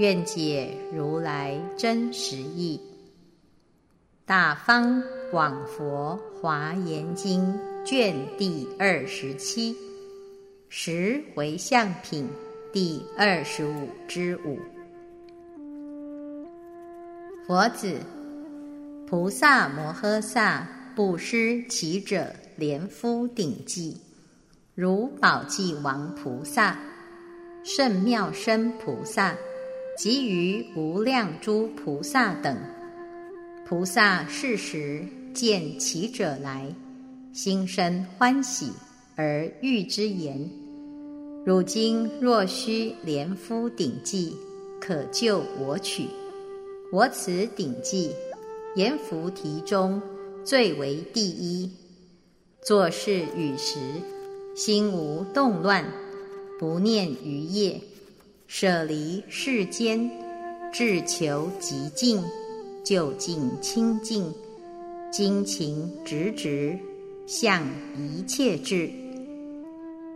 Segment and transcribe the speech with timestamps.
[0.00, 2.80] 愿解如来真实义。
[4.24, 7.54] 大方广佛华严经
[7.84, 9.76] 卷第二十七，
[10.70, 12.26] 十回向品
[12.72, 14.58] 第二十五之五。
[17.46, 18.00] 佛子，
[19.06, 23.94] 菩萨摩诃萨布施其者，莲夫顶髻。
[24.74, 26.78] 如宝济王菩萨、
[27.62, 29.36] 圣妙身菩萨，
[29.96, 32.56] 及于无量诸菩萨等，
[33.66, 36.74] 菩萨是时见其者来，
[37.32, 38.72] 心生欢喜，
[39.16, 40.50] 而欲之言：
[41.44, 44.32] 汝今若须连夫顶髻，
[44.80, 46.04] 可就我取。
[46.92, 48.10] 我此顶髻，
[48.76, 50.00] 阎浮提中
[50.44, 51.70] 最为第一。
[52.62, 53.78] 作事与时。
[54.52, 55.84] 心无动乱，
[56.58, 57.80] 不念余业，
[58.52, 60.10] 舍离世间，
[60.72, 62.20] 志求极静，
[62.84, 64.34] 就近清净，
[65.12, 66.76] 精勤直直，
[67.28, 67.64] 向
[67.96, 68.90] 一切智，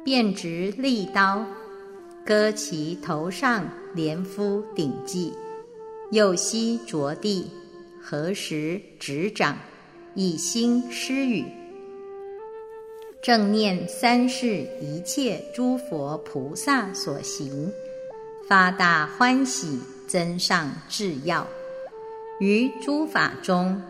[0.05, 1.47] 便执利刀，
[2.27, 5.33] 割其头上连夫顶髻，
[6.11, 7.49] 右膝着地，
[8.03, 9.57] 合十执掌，
[10.17, 11.45] 一心施语。
[13.23, 17.71] 正念三世一切诸佛菩萨所行，
[18.49, 21.47] 发大欢喜，增上至要，
[22.41, 23.81] 于诸法中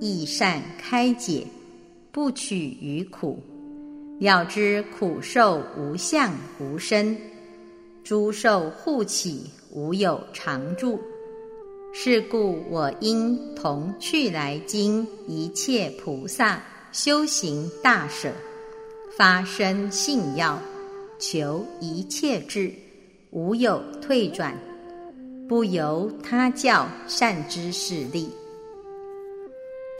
[0.00, 1.46] 亦善开解，
[2.12, 3.42] 不取于苦，
[4.20, 7.18] 了知苦受无相无身，
[8.04, 11.00] 诸受护起无有常住。
[11.92, 16.62] 是故我应同去来经一切菩萨
[16.92, 18.30] 修行大舍。
[19.16, 20.60] 发生信要，
[21.18, 22.70] 求一切智，
[23.36, 24.58] 无有退转，
[25.46, 28.30] 不由他教善知识力。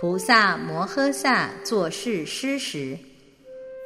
[0.00, 2.98] 菩萨摩诃萨作是施时，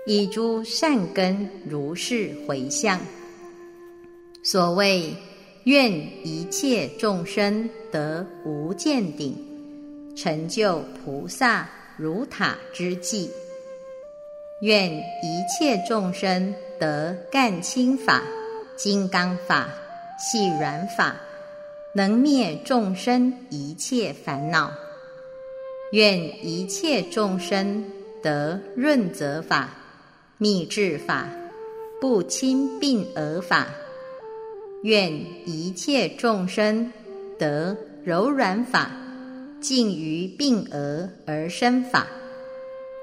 [0.06, 3.00] 以诸善根如是回向。
[4.44, 5.12] 所谓
[5.64, 5.90] 愿
[6.24, 9.36] 一切众生得无见顶，
[10.14, 13.28] 成就菩萨如塔之际。
[14.62, 18.22] 愿一切众生得干清法、
[18.82, 19.68] 金刚法、
[20.18, 21.14] 细软法，
[21.94, 24.72] 能灭众生一切烦恼。
[25.92, 27.84] 愿一切众生
[28.22, 29.68] 得润泽法、
[30.38, 31.28] 密制法、
[32.00, 33.66] 不侵病而法。
[34.82, 35.12] 愿
[35.44, 36.90] 一切众生
[37.38, 38.90] 得柔软法、
[39.60, 42.06] 尽于病而而生法。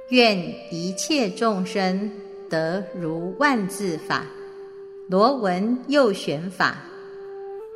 [0.09, 0.39] 愿
[0.73, 2.09] 一切众生
[2.49, 4.25] 得如万字法、
[5.09, 6.75] 罗纹右旋法；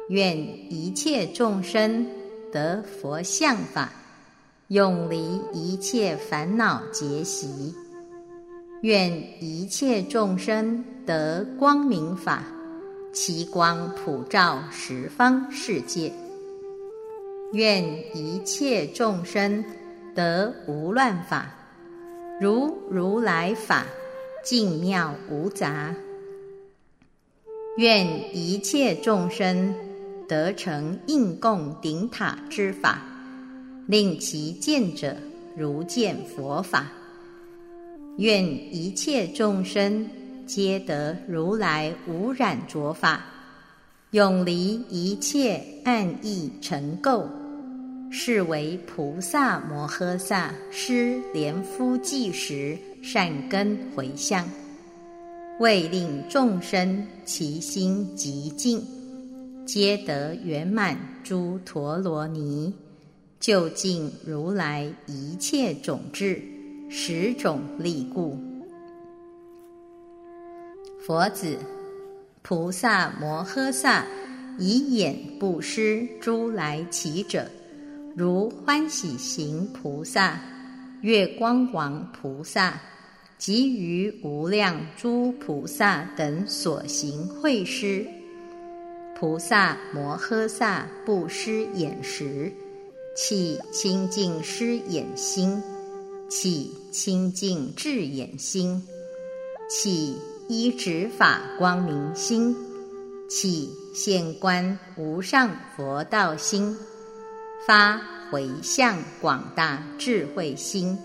[0.10, 0.38] 愿
[0.70, 2.06] 一切众生
[2.52, 3.90] 得佛像法，
[4.68, 7.74] 永离一切烦恼结习；
[8.82, 9.10] 愿
[9.42, 12.44] 一切众生得光明法，
[13.14, 16.12] 其光普照十方世界；
[17.54, 17.82] 愿
[18.14, 19.64] 一切众生
[20.14, 21.50] 得无乱法。
[22.42, 23.86] 如如来法
[24.44, 25.96] 净妙无杂，
[27.78, 29.74] 愿一切众生
[30.28, 33.02] 得成应供顶塔之法，
[33.88, 35.16] 令其见者
[35.56, 36.92] 如见佛法。
[38.18, 40.06] 愿一切众生
[40.46, 43.24] 皆得如来无染着法，
[44.12, 47.26] 永离一切暗意尘垢。
[48.14, 54.46] 是为菩萨摩诃萨施莲夫计时善根回向，
[55.60, 58.84] 为令众生其心极静，
[59.66, 62.74] 皆得圆满诸陀罗尼，
[63.40, 66.42] 就近如来一切种智，
[66.90, 68.38] 十种力故。
[71.06, 71.58] 佛子，
[72.42, 74.06] 菩萨摩诃萨
[74.58, 77.48] 以眼布施诸来其者。
[78.16, 80.40] 如欢喜行菩萨、
[81.02, 82.82] 月光王菩萨
[83.42, 88.06] 及于无量诸菩萨等所行会施，
[89.18, 92.54] 菩萨摩诃萨布施眼识，
[93.16, 95.60] 起清净施眼心，
[96.30, 98.80] 起清净智眼心，
[99.68, 102.56] 起依止法光明心，
[103.28, 106.78] 起现观无上佛道心，
[107.66, 108.00] 发
[108.30, 110.96] 回向广大智慧心，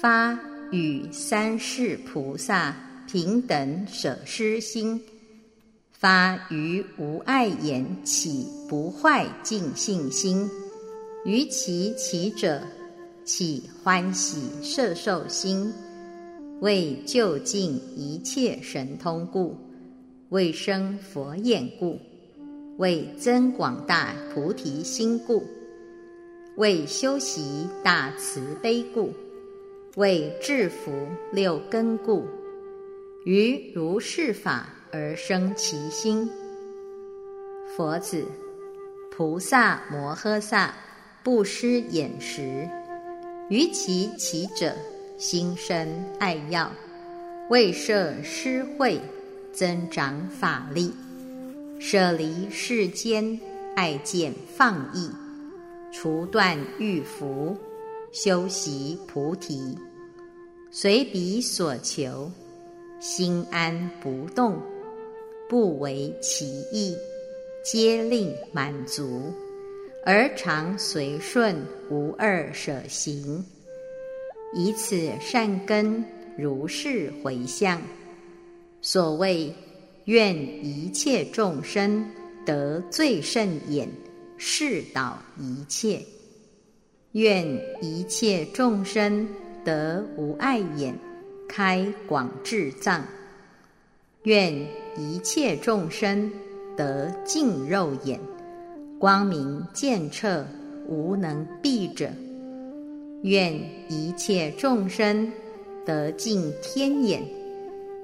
[0.00, 0.38] 发
[0.70, 2.76] 与三世菩萨
[3.06, 5.00] 平等舍施心。
[5.92, 10.48] 发于无碍言起不坏净信心，
[11.26, 12.62] 于其起者
[13.22, 15.70] 起欢喜摄受心，
[16.60, 19.54] 为就近一切神通故，
[20.30, 21.98] 为生佛眼故，
[22.78, 25.44] 为增广大菩提心故，
[26.56, 29.12] 为修习大慈悲故，
[30.00, 32.26] 为制服六根故，
[33.26, 34.66] 于如是法。
[34.92, 36.28] 而生其心。
[37.76, 38.24] 佛子，
[39.08, 40.74] 菩萨摩诃萨
[41.22, 42.68] 不施眼识，
[43.48, 44.74] 于其起者
[45.16, 46.72] 心生爱要，
[47.50, 49.00] 为设施会，
[49.52, 50.92] 增长法力，
[51.78, 53.38] 舍离世间
[53.76, 55.08] 爱见放逸，
[55.92, 57.56] 除断欲福，
[58.10, 59.78] 修习菩提，
[60.72, 62.30] 随彼所求，
[63.00, 64.56] 心安不动。
[65.48, 66.96] 不为其意，
[67.64, 69.32] 皆令满足，
[70.06, 71.56] 而常随顺
[71.90, 73.44] 无二舍行。
[74.54, 76.04] 以此善根
[76.38, 77.82] 如是回向。
[78.80, 79.52] 所谓
[80.04, 82.08] 愿一切众生
[82.46, 83.88] 得最胜眼，
[84.36, 85.98] 示导一切；
[87.10, 87.44] 愿
[87.82, 89.28] 一切众生
[89.64, 90.98] 得无碍眼，
[91.48, 93.02] 开广智藏；
[94.24, 94.66] 愿。
[94.96, 96.30] 一切众生
[96.76, 98.18] 得净肉眼，
[98.98, 100.44] 光明见彻，
[100.88, 102.10] 无能蔽者。
[103.22, 103.54] 愿
[103.88, 105.32] 一切众生
[105.86, 107.22] 得净天眼，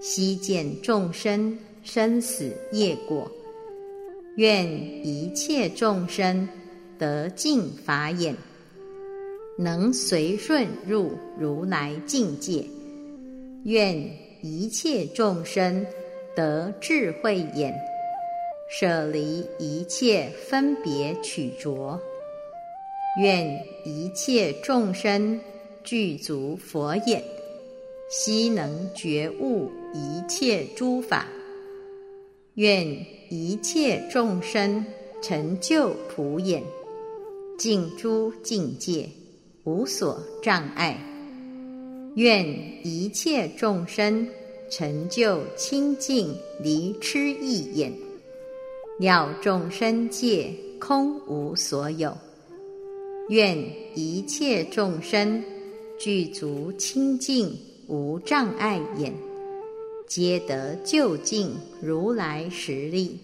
[0.00, 3.28] 悉见众生生死业果。
[4.36, 4.64] 愿
[5.04, 6.48] 一切众生
[6.98, 8.34] 得净法眼，
[9.56, 12.64] 能随顺入如来境界。
[13.64, 13.96] 愿
[14.42, 15.84] 一切众生。
[16.36, 17.74] 得智慧眼，
[18.68, 21.98] 舍离一切分别取着，
[23.18, 25.40] 愿一切众生
[25.82, 27.24] 具足佛眼，
[28.10, 31.26] 悉能觉悟一切诸法。
[32.56, 32.86] 愿
[33.30, 34.84] 一切众生
[35.22, 36.62] 成就普眼，
[37.58, 39.08] 尽诸境界，
[39.66, 40.98] 无所障碍。
[42.14, 42.46] 愿
[42.82, 44.26] 一切众生。
[44.68, 47.92] 成就清净离痴意眼，
[48.98, 52.12] 了众生界空无所有。
[53.28, 53.56] 愿
[53.94, 55.40] 一切众生
[56.00, 59.14] 具足清净无障碍眼，
[60.08, 63.16] 皆得究竟如来实力。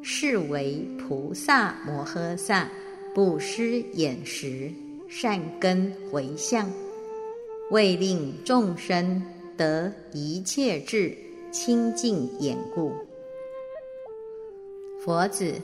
[0.00, 2.70] 是为菩萨摩诃萨
[3.12, 4.70] 不失眼识
[5.14, 6.70] 善根回向，
[7.70, 9.22] 为令众生。
[9.54, 11.14] 得一切智
[11.52, 12.90] 清净眼故，
[15.04, 15.54] 佛子，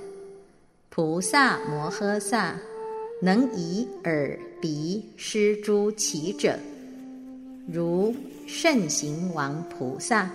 [0.90, 2.54] 菩萨摩诃萨
[3.22, 6.58] 能以耳鼻施诸其者，
[7.66, 8.14] 如
[8.46, 10.30] 圣行王菩萨、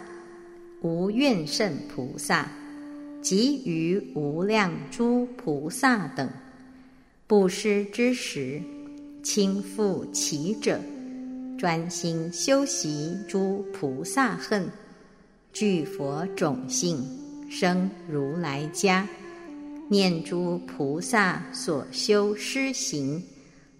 [0.81, 2.49] 无愿圣菩萨
[3.21, 6.27] 及于无量诸菩萨等，
[7.27, 8.59] 布施之时，
[9.23, 10.79] 亲负其者。
[11.57, 14.67] 专心修习诸菩萨恨，
[15.53, 17.01] 具佛种性，
[17.49, 19.07] 生如来家，
[19.87, 23.23] 念诸菩萨所修施行，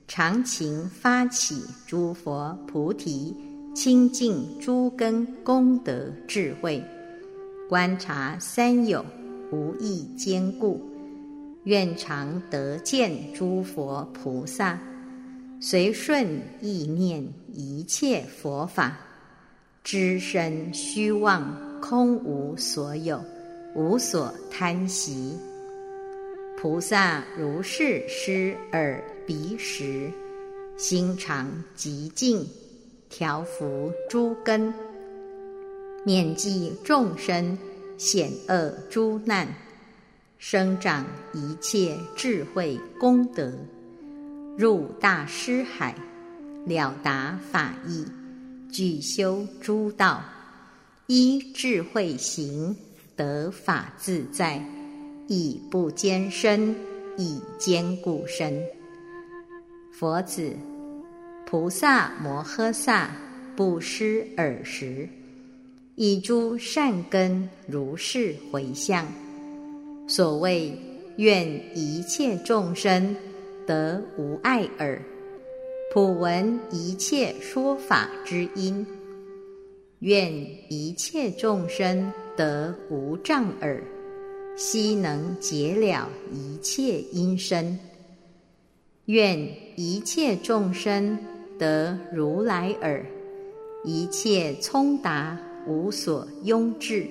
[0.08, 3.36] 常勤发起诸佛菩提
[3.76, 6.82] 清净诸根功德智慧，
[7.68, 9.04] 观察三有
[9.52, 10.80] 无意坚固，
[11.66, 14.80] 愿常得见诸佛菩萨。
[15.66, 19.00] 随顺意念一切佛法，
[19.82, 23.24] 知身虚妄，空无所有，
[23.74, 25.38] 无所贪习。
[26.58, 30.12] 菩萨如是施耳鼻识，
[30.76, 32.46] 心常极静，
[33.10, 34.74] 调伏诸根，
[36.04, 37.58] 免济众生
[37.98, 39.48] 险恶诸难，
[40.38, 43.50] 生长一切智慧功德。
[44.56, 45.96] 入大师海，
[46.66, 48.06] 了达法义，
[48.72, 50.24] 具修诸道，
[51.08, 52.76] 依智慧行，
[53.16, 54.62] 得法自在；
[55.28, 56.76] 以不坚身，
[57.18, 58.62] 以坚固身。
[59.92, 60.56] 佛子，
[61.48, 63.10] 菩萨摩诃萨
[63.56, 65.10] 不施尔时，
[65.96, 69.08] 以诸善根如是回向。
[70.08, 70.78] 所谓
[71.18, 73.16] 愿一切众生
[73.66, 75.02] 得无碍耳，
[75.94, 78.86] 普闻一切说法之音；
[80.00, 80.34] 愿
[80.70, 83.82] 一切众生得无障耳，
[84.56, 87.78] 悉能解了一切因身；
[89.06, 89.40] 愿
[89.76, 91.18] 一切众生
[91.58, 93.06] 得如来耳，
[93.84, 97.08] 一切聪达无所拥滞。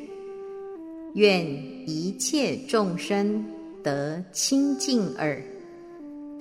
[1.14, 1.46] 愿
[1.86, 3.44] 一切众生
[3.82, 5.42] 得清净耳，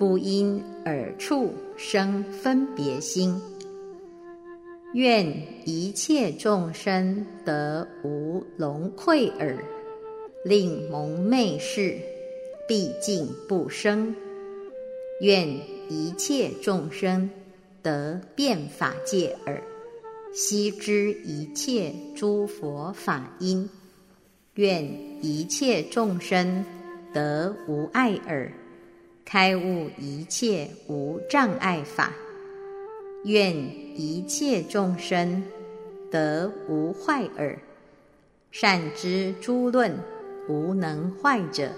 [0.01, 3.39] 不因耳处生分别心。
[4.95, 5.31] 愿
[5.63, 9.63] 一切众生得无聋聩耳，
[10.43, 11.99] 令蒙昧视，
[12.67, 14.15] 毕竟不生。
[15.21, 15.47] 愿
[15.87, 17.29] 一切众生
[17.83, 19.61] 得变法界耳，
[20.33, 23.69] 悉知一切诸佛法音。
[24.55, 24.83] 愿
[25.21, 26.65] 一切众生
[27.13, 28.51] 得无碍耳，
[29.31, 32.11] 开悟一切无障碍法。
[33.23, 33.55] 愿
[33.95, 35.41] 一切众生
[36.11, 37.57] 得无坏耳，
[38.51, 39.97] 善知诸论
[40.49, 41.71] 无能坏者。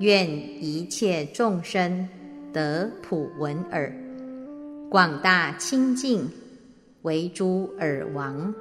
[0.00, 0.28] 愿
[0.62, 2.06] 一切众生
[2.52, 3.90] 得普闻耳，
[4.90, 6.30] 广大清净
[7.00, 8.54] 为诸耳王。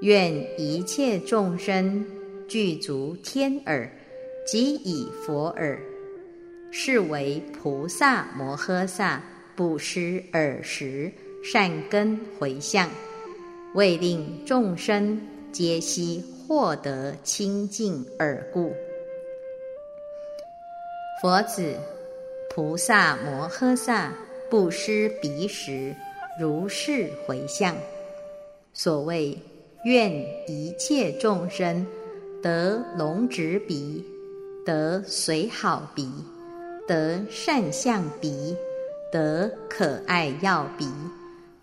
[0.00, 2.02] 愿一切众生
[2.48, 3.86] 具足天耳，
[4.46, 5.78] 即以佛耳，
[6.70, 9.22] 是为菩萨摩诃萨
[9.54, 11.10] 不施耳时
[11.42, 12.90] 善根回向，
[13.74, 15.20] 为令众生
[15.52, 18.72] 皆悉获得清净耳故。
[21.22, 21.74] 佛子，
[22.54, 24.12] 菩萨摩诃萨
[24.50, 25.94] 不施彼时
[26.38, 27.74] 如是回向，
[28.72, 29.36] 所谓。
[29.84, 30.10] 愿
[30.48, 31.86] 一切众生
[32.42, 34.04] 得龙直鼻，
[34.64, 36.10] 得随好鼻，
[36.86, 38.56] 得善相鼻，
[39.12, 40.86] 得可爱要鼻，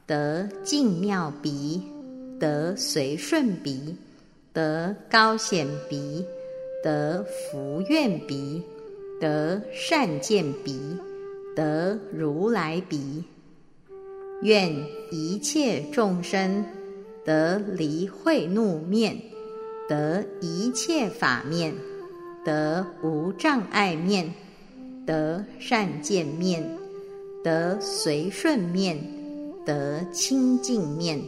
[0.06, 1.82] 得净妙鼻，
[2.40, 3.96] 得随顺鼻，
[4.52, 6.26] 得高显鼻，
[6.84, 8.62] 得福愿鼻，
[9.20, 10.98] 得善见鼻，
[11.56, 13.24] 得如来鼻。
[14.42, 14.76] 愿
[15.12, 16.66] 一切众生。
[17.26, 19.18] 得离慧怒面，
[19.88, 21.74] 得一切法面，
[22.44, 24.34] 得无障碍面，
[25.06, 26.64] 得善见面，
[27.44, 28.98] 得随顺面，
[29.66, 31.22] 得清净面，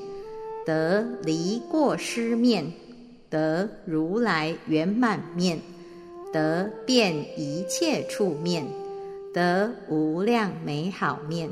[0.66, 2.72] 得离过失面，
[3.30, 5.60] 得如来圆满面，
[6.32, 8.66] 得遍一切处面，
[9.34, 11.50] 得无量美好面，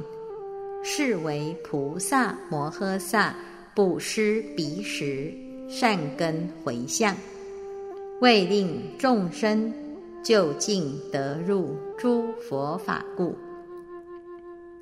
[0.84, 3.36] 是为菩萨摩诃萨。
[3.76, 5.34] 不施彼时
[5.68, 7.18] 善根回向，
[8.22, 9.74] 为令众生
[10.24, 13.36] 就近得入诸佛法故；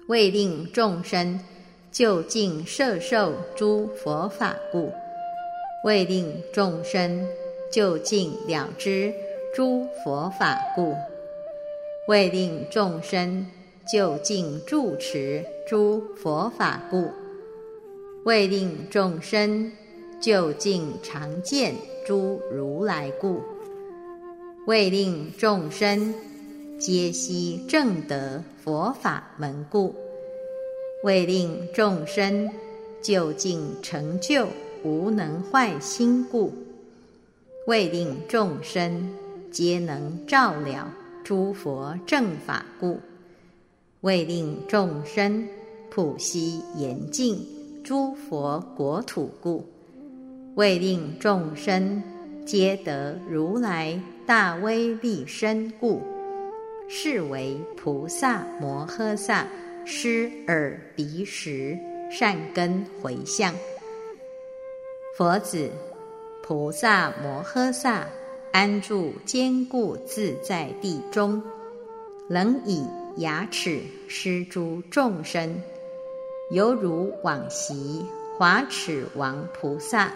[0.07, 1.39] 为令众生
[1.91, 4.91] 就近摄受诸佛法故；
[5.83, 7.27] 为令众生
[7.71, 9.11] 就近了知
[9.55, 10.93] 诸佛法故；
[12.07, 13.47] 为令众生
[13.91, 17.09] 就近住持诸佛法故。
[18.25, 19.71] 为令众生
[20.21, 21.73] 就近常见
[22.05, 23.41] 诸如来故，
[24.67, 26.13] 为令众生
[26.77, 29.95] 皆悉正得佛法门故，
[31.03, 32.47] 为令众生
[33.01, 34.47] 究竟成就
[34.83, 36.53] 无能坏心故，
[37.65, 39.11] 为令众生
[39.51, 42.99] 皆能照了诸佛正法故，
[44.01, 45.47] 为令众生
[45.89, 47.43] 普悉严净。
[47.83, 49.65] 诸佛国土故，
[50.53, 52.03] 为令众生
[52.45, 56.01] 皆得如来大威力身故，
[56.89, 59.47] 是为菩萨摩诃萨
[59.85, 61.77] 施耳鼻时
[62.11, 63.53] 善根回向。
[65.15, 65.69] 佛子，
[66.43, 68.07] 菩萨摩诃萨
[68.51, 71.41] 安住坚固自在地中，
[72.27, 72.85] 能以
[73.17, 75.61] 牙齿施诸众生。
[76.49, 78.05] 犹如往昔
[78.37, 80.11] 华齿王菩萨、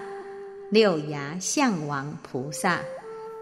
[0.75, 2.81] 六牙象王菩萨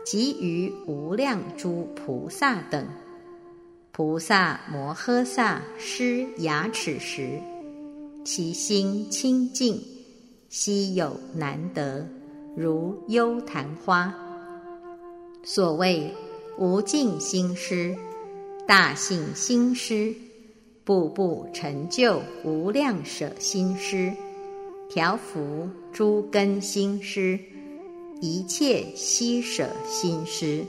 [0.06, 2.88] 及于无量诸菩萨等，
[3.92, 7.42] 菩萨摩诃萨施牙齿时，
[8.24, 9.82] 其心清净，
[10.48, 12.08] 稀有难得，
[12.56, 14.14] 如幽昙花。
[15.44, 16.14] 所谓
[16.60, 17.98] 无尽心师，
[18.68, 20.14] 大信心师，
[20.84, 24.14] 步步成就无量舍心师，
[24.88, 27.40] 调伏诸根心师，
[28.20, 30.66] 一切希舍心师，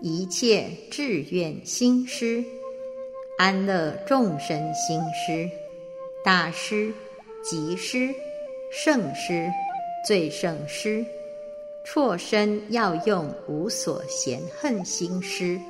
[0.00, 2.44] 一切志愿心师，
[3.36, 5.50] 安乐众生心师，
[6.24, 6.92] 大师、
[7.42, 8.14] 极师、
[8.70, 9.50] 圣师、
[10.06, 11.04] 最圣师。
[11.86, 15.60] 错身要用无所嫌恨心师，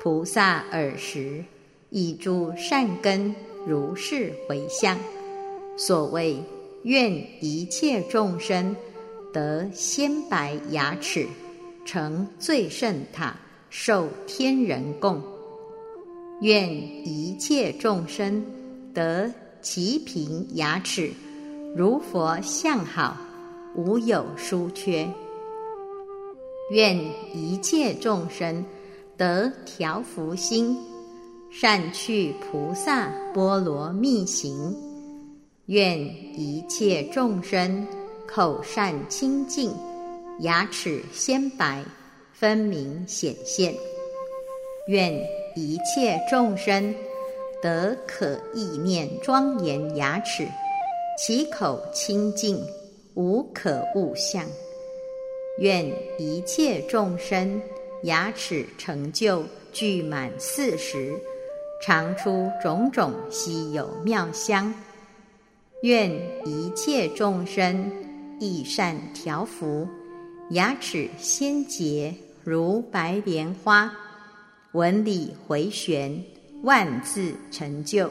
[0.00, 1.42] 菩萨尔时
[1.88, 4.98] 以诸善根如是回向。
[5.78, 6.42] 所谓
[6.86, 8.76] 愿一切众生
[9.32, 11.26] 得鲜白牙齿，
[11.84, 13.36] 成最胜塔，
[13.70, 15.20] 受天人供；
[16.42, 16.72] 愿
[17.04, 18.40] 一切众生
[18.94, 19.28] 得
[19.60, 21.10] 齐平牙齿，
[21.74, 23.16] 如佛相好。
[23.74, 25.06] 无有疏缺，
[26.70, 26.96] 愿
[27.34, 28.64] 一切众生
[29.16, 30.78] 得调伏心，
[31.50, 34.85] 善去菩萨波罗蜜行。
[35.66, 37.84] 愿一切众生
[38.24, 39.74] 口善清净，
[40.38, 41.84] 牙齿鲜白，
[42.32, 43.74] 分明显现。
[44.86, 45.12] 愿
[45.56, 46.94] 一切众生
[47.60, 50.46] 得可意念庄严牙齿，
[51.18, 52.64] 其口清净。
[53.14, 54.44] 无可物相，
[55.58, 57.60] 愿一切众生
[58.02, 59.42] 牙齿成就
[59.72, 61.18] 具满四十，
[61.82, 64.72] 常出种种稀有妙香。
[65.82, 66.10] 愿
[66.44, 67.90] 一切众生
[68.40, 69.86] 亦善调伏
[70.50, 73.92] 牙齿鲜洁如白莲花，
[74.72, 76.22] 纹理回旋，
[76.62, 78.10] 万字成就。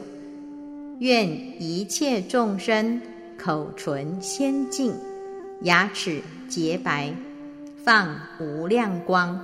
[1.00, 1.28] 愿
[1.60, 3.00] 一切众生。
[3.38, 4.94] 口唇仙净，
[5.60, 7.12] 牙齿洁白，
[7.84, 9.38] 放无量光，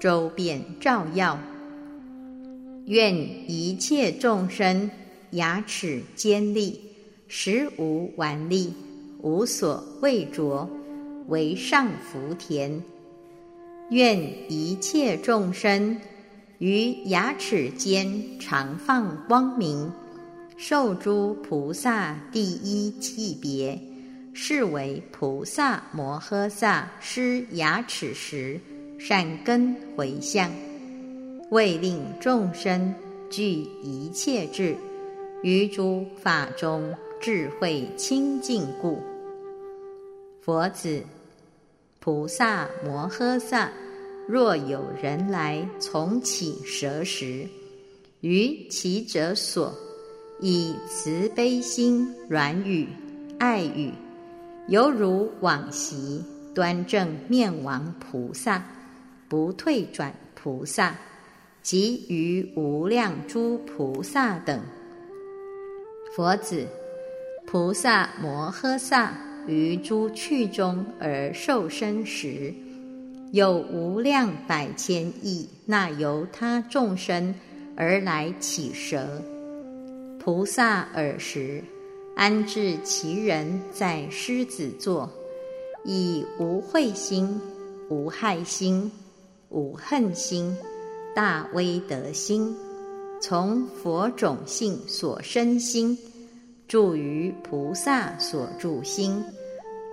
[0.00, 1.38] 周遍照耀。
[2.86, 4.90] 愿一切众生
[5.32, 6.80] 牙齿尖利，
[7.28, 8.72] 实无顽力，
[9.20, 10.68] 无所畏着，
[11.28, 12.82] 为上福田。
[13.90, 14.18] 愿
[14.50, 15.96] 一切众生
[16.58, 19.92] 于牙齿间常放光明。
[20.56, 23.78] 受诸菩萨第一气别，
[24.32, 28.58] 是为菩萨摩诃萨施牙齿时
[28.98, 30.50] 善根回向，
[31.50, 32.94] 为令众生
[33.28, 33.44] 具
[33.82, 34.74] 一切智，
[35.42, 36.94] 于诸法中
[37.26, 39.02] 智慧清净故。
[40.40, 41.02] 佛子，
[41.98, 43.68] 菩萨摩诃萨
[44.28, 47.44] 若有人来从起舌时，
[48.20, 49.74] 于其者所。
[50.40, 52.86] 以慈悲心软语
[53.40, 53.90] 爱语，
[54.68, 56.22] 犹如往昔
[56.54, 58.64] 端正面王菩萨，
[59.28, 60.94] 不退转菩萨，
[61.60, 64.60] 及于无量诸菩萨等。
[66.14, 66.64] 佛子，
[67.46, 72.52] 菩萨摩诃萨于诸趣中而受生时，
[73.30, 77.32] 有无量百千亿那由他众生
[77.76, 79.22] 而来起舌。
[80.18, 81.62] 菩萨尔时，
[82.16, 85.08] 安置其人在狮子座，
[85.84, 87.40] 以无慧心、
[87.88, 88.90] 无害心、
[89.50, 90.52] 无恨心、
[91.14, 92.52] 大威德心，
[93.20, 95.96] 从佛种性所生心，
[96.68, 99.22] 住于菩萨所住心，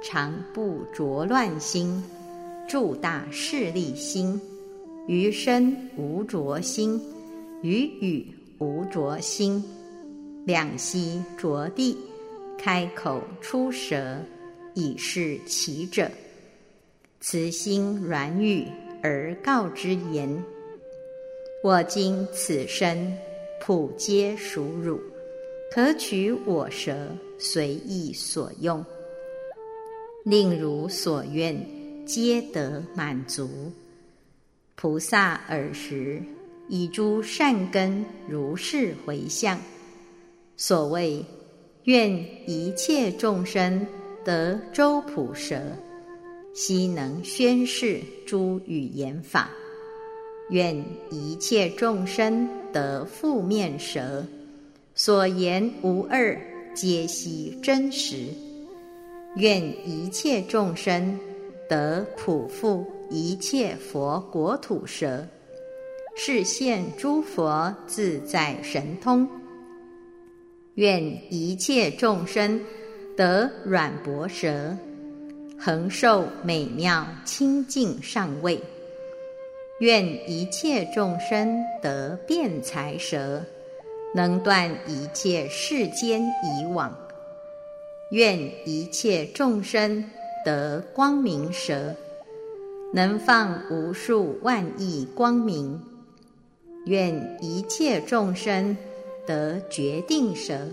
[0.04, 2.04] 常不着乱心，
[2.68, 4.42] 住大势力心，
[5.08, 7.00] 余身无着心，
[7.62, 8.26] 于语
[8.58, 9.64] 无着心。
[10.46, 11.96] 两膝着地，
[12.58, 14.18] 开口出舌，
[14.74, 16.10] 以是其者。
[17.22, 18.66] 慈心软语
[19.04, 20.44] 而告之言：
[21.64, 23.16] 我今此身
[23.62, 25.00] 普皆属汝，
[25.74, 26.96] 可取我舌，
[27.40, 28.86] 随意所用，
[30.24, 31.60] 令汝所愿，
[32.06, 33.50] 皆得满足。
[34.76, 36.22] 菩萨尔时，
[36.70, 39.60] 以诸善根如是回向。
[40.58, 41.26] 所谓
[41.86, 43.84] 愿一切众生
[44.24, 45.60] 得周普舌，
[46.54, 49.50] 悉能宣示诸语言法；
[50.52, 54.24] 愿一切众生得覆面舌，
[55.06, 56.39] 所言无二，
[56.74, 58.34] 皆悉真实；
[59.36, 61.20] 愿一切众生
[61.68, 65.28] 得普覆一切佛国土舌，
[66.16, 69.28] 示现诸佛自在神通。
[70.76, 72.62] 愿一切众生
[73.18, 74.74] 得软薄舌，
[75.60, 78.58] 恒受美妙清净上位。
[79.82, 83.44] 愿一切众生得辩才舌，
[84.15, 86.95] 能断一切世间以往。
[88.12, 90.04] 愿一切众生
[90.45, 91.95] 得光明舌，
[92.93, 95.82] 能放无数万亿光明。
[96.86, 98.78] 愿一切众生
[99.26, 100.67] 得决定舌，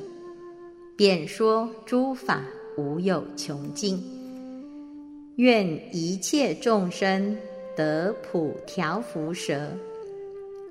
[0.97, 2.43] 便说诸法
[2.77, 4.03] 无有穷尽。
[5.37, 7.39] 愿一切众生
[7.75, 9.71] 得普调伏舌，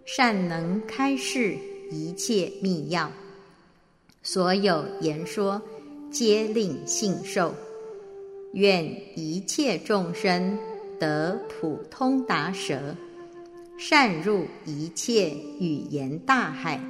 [0.05, 1.55] 善能开示
[1.91, 3.11] 一切密要，
[4.23, 5.61] 所有言说。
[6.11, 7.53] 皆令信受，
[8.53, 8.83] 愿
[9.15, 10.57] 一切众生
[10.99, 12.95] 得普通达舌，
[13.77, 16.81] 善入一切语言大海。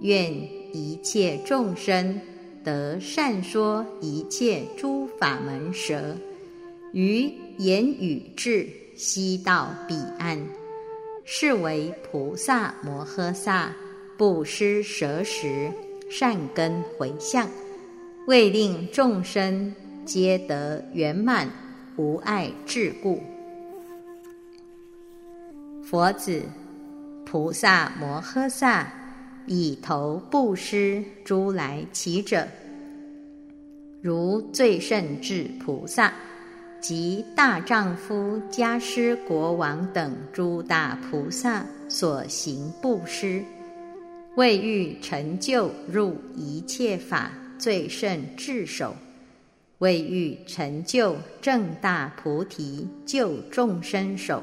[0.00, 0.32] 愿
[0.72, 2.18] 一切众生
[2.64, 6.16] 得善说一切诸法门舌，
[6.94, 10.42] 于言语智悉到彼岸，
[11.26, 13.70] 是为菩萨摩诃萨。
[14.20, 15.72] 不施舍时
[16.10, 17.48] 善根回向。
[18.26, 21.48] 为令众生皆得圆满
[21.96, 23.18] 无碍智故，
[25.82, 26.42] 佛子
[27.24, 28.92] 菩萨摩诃萨
[29.46, 32.46] 以头布施诸来乞者，
[34.02, 36.12] 如最胜智菩萨
[36.78, 43.42] 及大丈夫迦师国王等诸大菩萨所行布施，
[44.36, 47.30] 为欲成就入一切法。
[47.58, 48.96] 最胜智首，
[49.80, 54.42] 为欲成就正大菩提救众生手，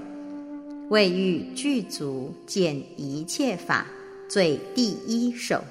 [0.90, 3.88] 为欲具足见一切法
[4.30, 5.64] 最第一手，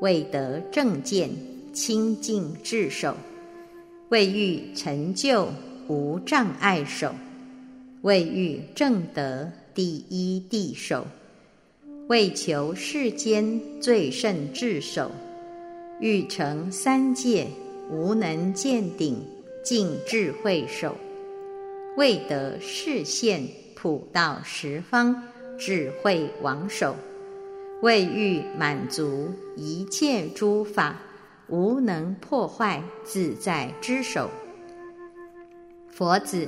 [0.00, 1.28] 为得正见
[1.74, 3.14] 清净智首，
[4.08, 5.52] 为欲成就
[5.88, 7.14] 无障碍手，
[8.00, 11.06] 为欲正得第一地手，
[12.08, 15.10] 为求世间最胜智手。
[15.98, 17.48] 欲成三界
[17.90, 19.26] 无能见顶
[19.64, 20.94] 尽智慧手，
[21.96, 23.42] 未得视现
[23.74, 25.22] 普道十方
[25.58, 26.94] 智慧王手，
[27.80, 31.00] 为欲满足一切诸法
[31.48, 34.30] 无能破坏自在之手。
[35.88, 36.46] 佛子，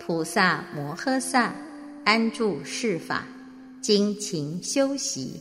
[0.00, 1.54] 菩萨摩诃萨
[2.04, 3.24] 安住世法，
[3.80, 5.40] 精勤修习。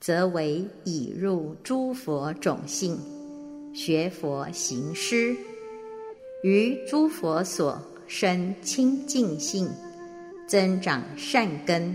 [0.00, 2.96] 则为已入诸佛种性，
[3.74, 5.36] 学佛行施，
[6.44, 9.68] 于诸佛所生清净性，
[10.46, 11.94] 增长善根，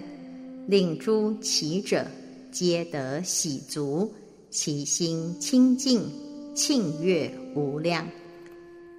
[0.68, 2.06] 令诸乞者
[2.52, 4.14] 皆得喜足，
[4.50, 6.04] 其心清净，
[6.54, 8.06] 庆悦无量，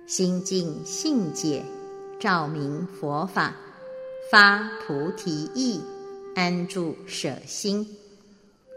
[0.06, 1.62] 心净性解，
[2.18, 3.54] 照明佛法，
[4.30, 5.78] 发菩提意，
[6.34, 7.86] 安住舍心。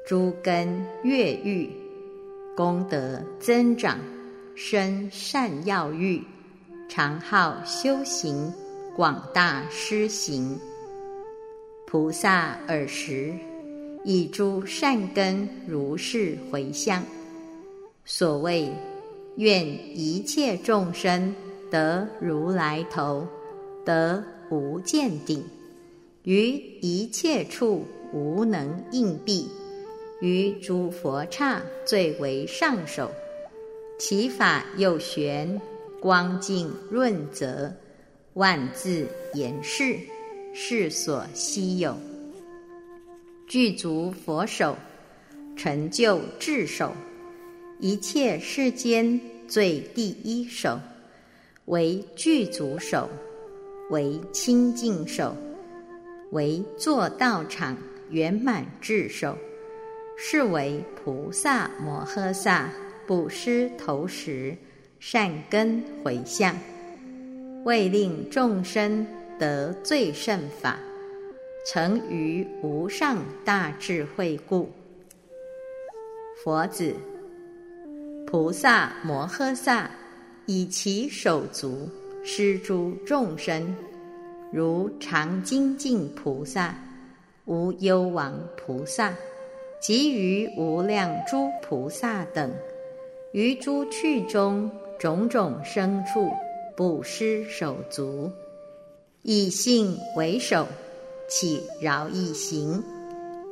[0.07, 1.69] 诸根越狱，
[2.55, 3.99] 功德增长，
[4.55, 6.23] 生善要欲，
[6.87, 8.53] 常好修行，
[8.95, 10.57] 广大施行。
[11.85, 13.33] 菩萨尔时，
[14.05, 17.03] 以诸善根如是回向。
[18.05, 18.71] 所谓
[19.35, 21.35] 愿一切众生
[21.69, 23.27] 得如来头，
[23.83, 25.43] 得无见顶，
[26.27, 29.47] 于一切处无能应避。
[30.19, 33.09] 于诸佛刹最为上首，
[33.97, 35.61] 其法又玄，
[36.01, 37.73] 光净润泽，
[38.33, 39.97] 万字言示，
[40.53, 41.95] 世所稀有。
[43.47, 44.75] 具足佛手，
[45.55, 46.91] 成就智手，
[47.79, 50.77] 一切世间最第一手，
[51.67, 53.09] 为具足手，
[53.91, 55.33] 为清净手，
[56.31, 57.77] 为作道场
[58.09, 59.37] 圆满智手。
[60.19, 62.71] 是为菩萨摩诃萨
[63.05, 64.57] 不施头时
[64.99, 66.57] 善根回向，
[67.63, 69.05] 为令众生
[69.37, 70.79] 得最胜法，
[71.71, 74.71] 成于无上大智慧故。
[76.43, 76.95] 佛子，
[78.25, 79.87] 菩萨摩诃萨
[80.47, 81.87] 以其手足
[82.23, 83.75] 施诸众生，
[84.51, 86.75] 如常精进菩萨、
[87.45, 89.13] 无忧王菩萨。
[89.79, 92.51] 及于无量诸菩萨等，
[93.31, 96.31] 于诸趣中种种生处，
[96.75, 98.31] 不施手足，
[99.21, 100.67] 以性为首，
[101.29, 102.83] 起饶益行，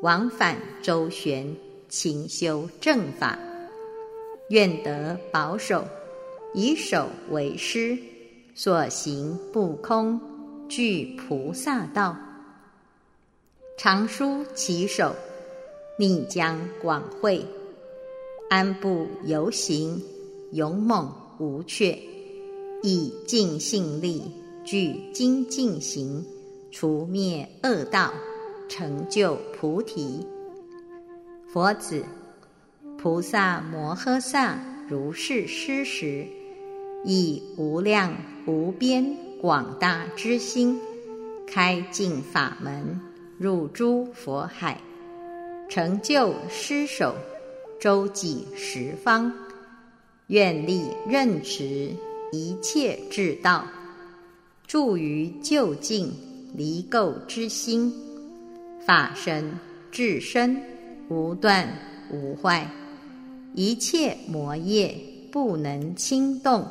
[0.02, 1.56] 往返周旋，
[1.90, 3.38] 勤修正法，
[4.50, 5.86] 愿得保守，
[6.56, 7.96] 以手为师，
[8.56, 10.20] 所行不空，
[10.68, 12.18] 具菩萨道，
[13.78, 15.16] 常舒其手，
[16.00, 17.46] 逆将广会，
[18.50, 20.02] 安步游行，
[20.52, 21.98] 勇猛无却，
[22.82, 24.24] 以尽性力，
[24.64, 26.26] 具精进行，
[26.72, 28.12] 除灭恶道，
[28.68, 30.26] 成就菩提。
[31.48, 32.04] 佛子，
[32.98, 36.26] 菩萨摩诃萨如是施时，
[37.04, 40.80] 以无量无边广大之心，
[41.46, 43.00] 开净法门，
[43.38, 44.82] 入诸佛海，
[45.70, 47.16] 成就施手，
[47.80, 49.32] 周济十方，
[50.28, 51.92] 愿力任持
[52.32, 53.68] 一切智道，
[54.66, 56.12] 助于究竟
[56.56, 57.94] 离垢之心，
[58.86, 59.60] 法身
[59.92, 60.60] 智身
[61.10, 61.68] 无断
[62.10, 62.68] 无坏，
[63.54, 64.98] 一切魔业
[65.32, 66.66] 不能轻动。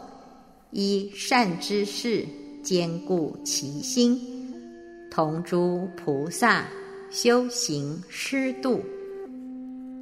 [0.77, 2.27] 依善之事
[2.65, 4.19] 坚固其心，
[5.11, 6.65] 同诸菩萨
[7.11, 8.83] 修行施度。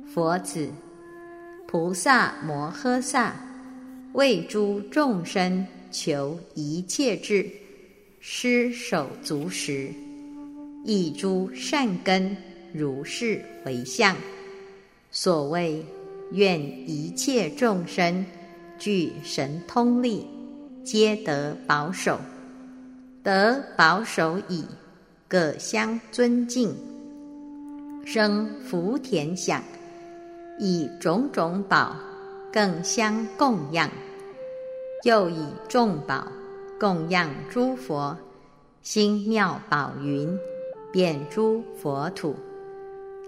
[0.07, 0.69] 佛子，
[1.67, 3.35] 菩萨摩诃萨
[4.13, 7.51] 为诸众生求一切智，
[8.21, 9.93] 施手足时，
[10.85, 12.37] 以诸善根
[12.73, 14.17] 如是回向。
[15.11, 15.85] 所谓
[16.31, 18.25] 愿一切众生
[18.79, 20.25] 具神通力。
[20.85, 22.19] 皆得保守，
[23.23, 24.67] 得保守矣，
[25.29, 26.75] 各相尊敬，
[28.05, 29.63] 生福田享，
[30.59, 31.95] 以种种宝
[32.53, 33.89] 更相供养，
[35.05, 36.27] 又以众宝
[36.81, 38.17] 供养诸佛，
[38.83, 40.37] 兴妙宝云，
[40.93, 42.35] 遍诸佛土，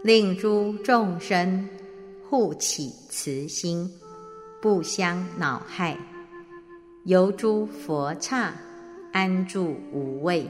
[0.03, 1.69] 令诸众生
[2.29, 3.89] 护起慈心，
[4.61, 5.97] 不相恼害。
[7.05, 8.53] 由诸佛刹
[9.15, 10.45] 安住无畏，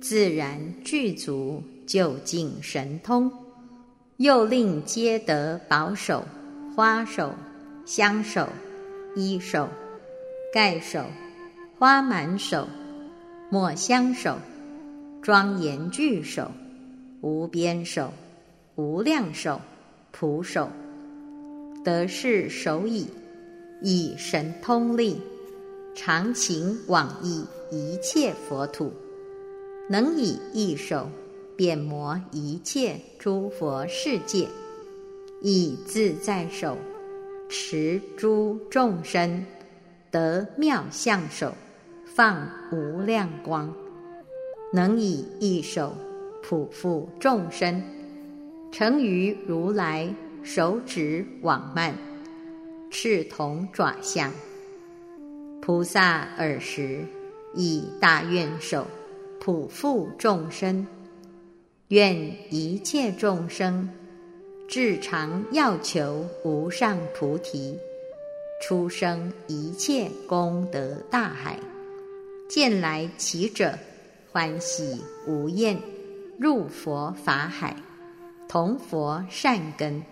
[0.00, 3.30] 自然具足究竟神通，
[4.16, 6.24] 又令皆得宝手、
[6.74, 7.34] 花手、
[7.84, 8.48] 香手、
[9.14, 9.68] 衣手、
[10.50, 11.04] 盖手、
[11.78, 12.66] 花满手、
[13.50, 14.38] 墨香手、
[15.20, 16.50] 庄严具手、
[17.20, 18.10] 无边手、
[18.76, 19.60] 无量手、
[20.10, 20.70] 普手，
[21.84, 23.06] 得是手矣，
[23.82, 25.20] 以神通力。
[25.96, 27.44] 常情往诣
[27.74, 28.92] 一切佛土，
[29.88, 31.10] 能以一手
[31.56, 34.46] 遍摩一切诸佛世界，
[35.40, 36.78] 以自在手
[37.48, 39.44] 持诸众生，
[40.12, 41.52] 得妙相手，
[42.04, 43.74] 放无量光，
[44.72, 45.92] 能以一手
[46.44, 47.82] 普覆众生，
[48.70, 51.92] 成于如来手指网幔，
[52.88, 54.30] 赤铜爪相。
[55.60, 57.04] 菩萨尔时
[57.54, 58.86] 以大愿手
[59.40, 60.86] 普覆众生，
[61.88, 62.16] 愿
[62.50, 63.88] 一切众生
[64.66, 67.78] 至常要求无上菩提，
[68.62, 71.58] 出生一切功德大海，
[72.48, 73.78] 见来其者
[74.32, 75.78] 欢喜无厌，
[76.38, 77.76] 入佛法海，
[78.48, 80.02] 同佛善根，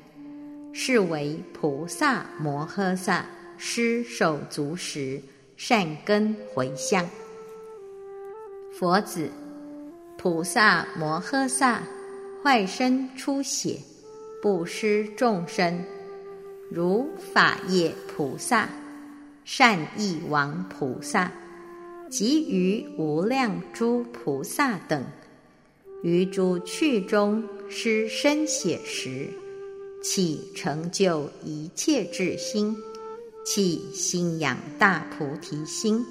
[0.72, 3.26] 是为菩萨摩诃萨
[3.58, 5.20] 施手足时。
[5.54, 7.08] 善根回向，
[8.82, 9.30] 佛子，
[10.18, 11.84] 菩萨摩诃萨
[12.42, 13.78] 坏身出血，
[14.42, 15.84] 不施众生，
[16.68, 18.68] 如法业菩萨、
[19.44, 21.30] 善意王菩萨
[22.10, 25.04] 及于无量诸菩萨等，
[26.02, 29.28] 于诸趣中施身血时，
[30.02, 32.76] 起成就一切智心。
[33.44, 36.04] 起心养大菩提心，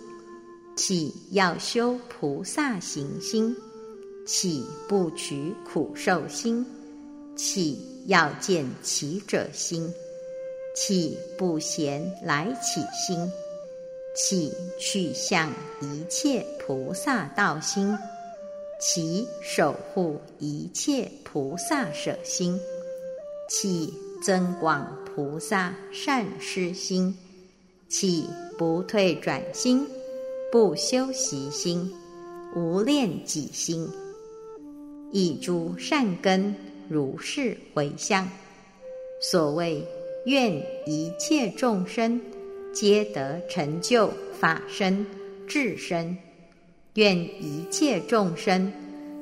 [0.75, 3.55] 起要修菩萨行心，
[4.25, 6.65] 起不取苦受心，
[7.35, 9.93] 起要见其者心，
[10.75, 13.31] 起不嫌来起心，
[14.15, 17.97] 起去向一切菩萨道心，
[18.79, 22.59] 起守护一切菩萨舍心，
[23.49, 25.01] 起增广。
[25.13, 27.13] 菩萨善施心，
[27.89, 28.25] 起
[28.57, 29.85] 不退转心，
[30.51, 31.93] 不修习心，
[32.53, 33.87] 无恋己心，
[35.09, 36.53] 以诸善根
[36.89, 38.27] 如是回向。
[39.21, 39.87] 所谓
[40.25, 40.51] 愿
[40.85, 42.19] 一切众生
[42.73, 45.05] 皆得成就法身、
[45.47, 46.17] 智身；
[46.95, 48.73] 愿一切众生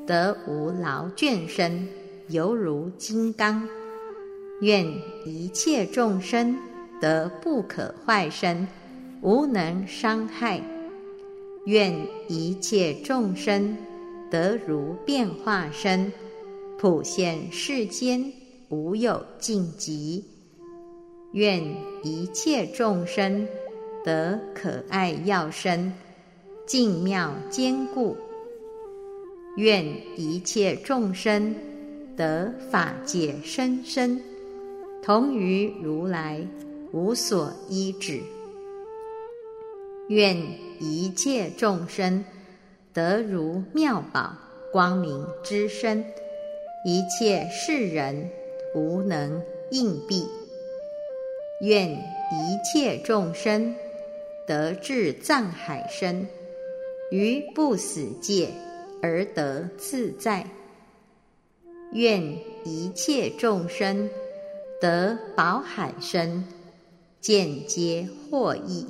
[0.07, 1.87] 得无劳倦身，
[2.29, 3.69] 犹如金刚。
[4.61, 4.83] 愿
[5.25, 6.57] 一切众生
[6.99, 8.67] 得不可坏身，
[9.21, 10.59] 无能伤害；
[11.69, 11.93] 愿
[12.27, 13.77] 一切众生
[14.31, 16.11] 得如变化身，
[16.79, 18.33] 普现世间
[18.69, 20.25] 无有尽极。
[21.33, 21.63] 愿
[22.01, 23.47] 一切众生
[24.03, 25.93] 得可爱药身，
[26.65, 28.17] 净妙坚固。
[29.55, 29.85] 愿
[30.17, 31.53] 一切众生
[32.17, 34.19] 得法界深深，
[35.03, 36.43] 同于如来
[36.91, 38.23] 无所依止。
[40.09, 40.35] 愿
[40.79, 42.25] 一切众生
[42.93, 44.35] 得如妙宝
[44.71, 46.03] 光明之身，
[46.83, 48.31] 一切世人
[48.73, 50.25] 无能应避。
[51.61, 53.75] 愿一切众生
[54.47, 56.27] 得至藏海身，
[57.11, 58.49] 于不死界
[59.03, 60.47] 而得自在。
[61.93, 64.09] 愿一切众生
[64.81, 66.43] 得宝海身，
[67.21, 68.87] 见皆获益，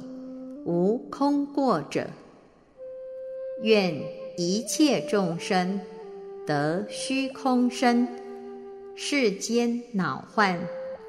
[0.69, 2.08] 无空过者。
[3.63, 3.99] 愿
[4.38, 5.82] 一切众生
[6.45, 8.08] 得虚空身，
[8.95, 10.62] 世间恼患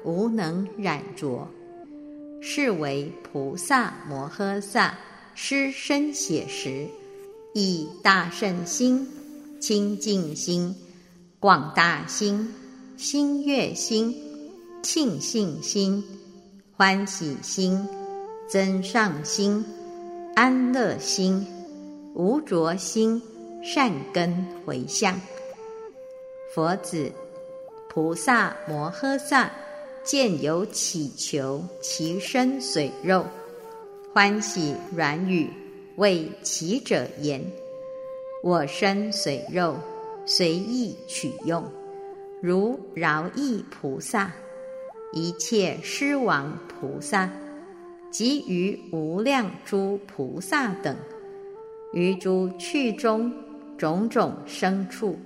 [0.03, 1.47] 无能染着。
[2.41, 4.97] 是为菩萨摩诃萨
[5.35, 6.87] 施身写实，
[7.53, 9.07] 以大圣心、
[9.59, 10.75] 清净心、
[11.39, 12.51] 广大心、
[12.97, 14.15] 心悦心、
[14.81, 16.03] 庆幸心、
[16.75, 17.87] 欢喜心、
[18.51, 19.65] 增上心、
[20.35, 21.47] 安乐心、
[22.13, 23.21] 无着心、
[23.63, 25.17] 善根回向。
[26.53, 27.09] 佛子，
[27.87, 29.49] 菩萨摩诃萨。
[30.03, 33.23] 见有乞求其身水肉，
[34.11, 35.47] 欢喜软语
[35.95, 37.39] 为乞者言
[38.41, 39.77] ：“我身水肉，
[40.25, 41.63] 随意取用。
[42.41, 44.33] 如饶益菩萨、
[45.13, 47.29] 一切狮王菩萨，
[48.11, 50.95] 及于无量诸菩萨等，
[51.93, 53.33] 于诸趣中
[53.77, 55.17] 种种生处，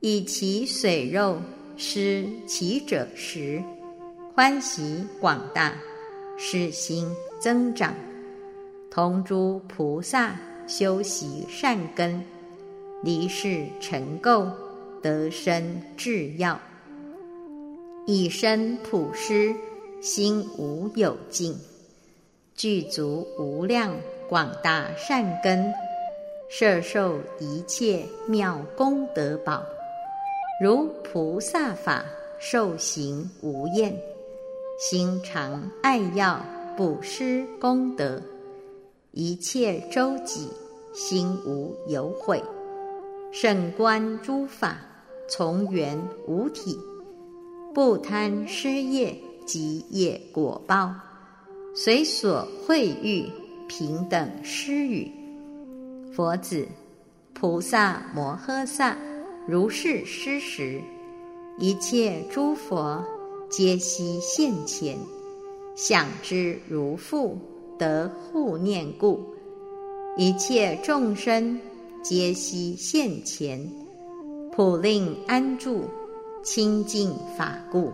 [0.00, 1.40] 以其水肉
[1.76, 3.60] 施乞者时。”
[4.34, 5.74] 欢喜广大，
[6.38, 7.06] 使心
[7.38, 7.94] 增长，
[8.90, 10.34] 同诸菩萨
[10.66, 12.24] 修习善根，
[13.02, 14.50] 离世尘垢，
[15.02, 16.58] 得生智要，
[18.06, 19.54] 以身普施，
[20.00, 21.54] 心无有尽，
[22.54, 23.96] 具足无量
[24.28, 25.72] 广大善根，
[26.48, 29.62] 摄受一切妙功德宝，
[30.62, 32.04] 如菩萨法，
[32.38, 33.96] 受行无厌。
[34.78, 36.44] 心常爱要
[36.76, 38.20] 布施功德，
[39.12, 40.48] 一切周己
[40.92, 42.42] 心无有悔，
[43.32, 44.76] 胜观诸法
[45.28, 46.78] 从缘无体，
[47.74, 50.92] 不贪失业及业果报，
[51.74, 53.24] 随所会遇
[53.66, 55.10] 平等施与。
[56.14, 56.68] 佛子，
[57.32, 58.96] 菩萨摩诃萨
[59.48, 60.80] 如是施时，
[61.58, 63.02] 一切诸佛。
[63.48, 64.96] 皆悉现前，
[65.76, 67.36] 想之如父
[67.78, 69.20] 得护念故；
[70.16, 71.60] 一切众生
[72.02, 73.70] 皆悉现前，
[74.52, 75.84] 普令安住
[76.42, 77.92] 清净法故；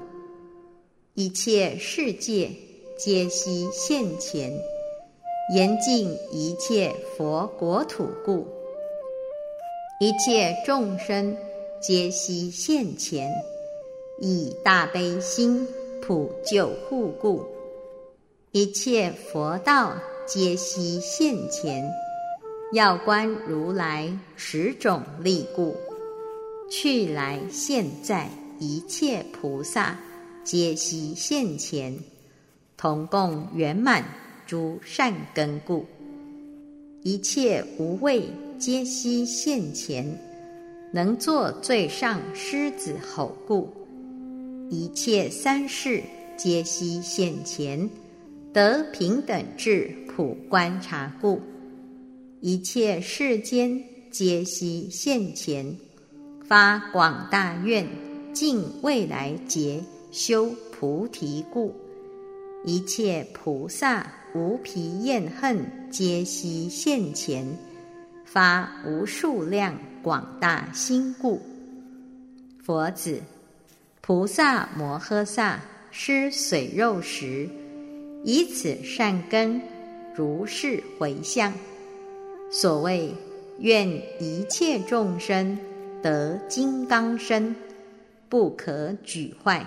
[1.14, 2.52] 一切世界
[2.98, 4.52] 皆悉现前，
[5.54, 8.44] 严禁一切佛国土故；
[10.00, 11.36] 一切众生
[11.80, 13.30] 皆悉现前。
[14.20, 15.64] 以大悲心
[16.02, 17.44] 普救护故，
[18.50, 19.94] 一切佛道
[20.26, 21.84] 皆悉现前；
[22.72, 25.76] 要观如来十种力故，
[26.68, 29.96] 去来现在一切菩萨
[30.42, 31.96] 皆悉现前，
[32.78, 34.04] 同共圆满
[34.46, 35.84] 诸善根故，
[37.02, 40.16] 一切无畏皆悉现前，
[40.92, 43.68] 能作最上狮子吼故。
[44.70, 46.04] 一切三世
[46.36, 47.90] 皆悉现前，
[48.52, 51.40] 得平等智普观察故；
[52.40, 55.76] 一切世间皆悉现前，
[56.46, 57.84] 发广大愿，
[58.32, 61.72] 尽未来劫修菩提故；
[62.64, 67.46] 一切菩萨无疲厌恨皆悉现前，
[68.24, 71.40] 发无数量广大心故。
[72.62, 73.20] 佛子。
[74.00, 77.46] 菩萨摩诃萨施水肉时，
[78.24, 79.60] 以此善根
[80.14, 81.52] 如是回向。
[82.50, 83.12] 所谓
[83.58, 83.86] 愿
[84.18, 85.58] 一切众生
[86.02, 87.54] 得金刚身，
[88.30, 89.62] 不可举坏；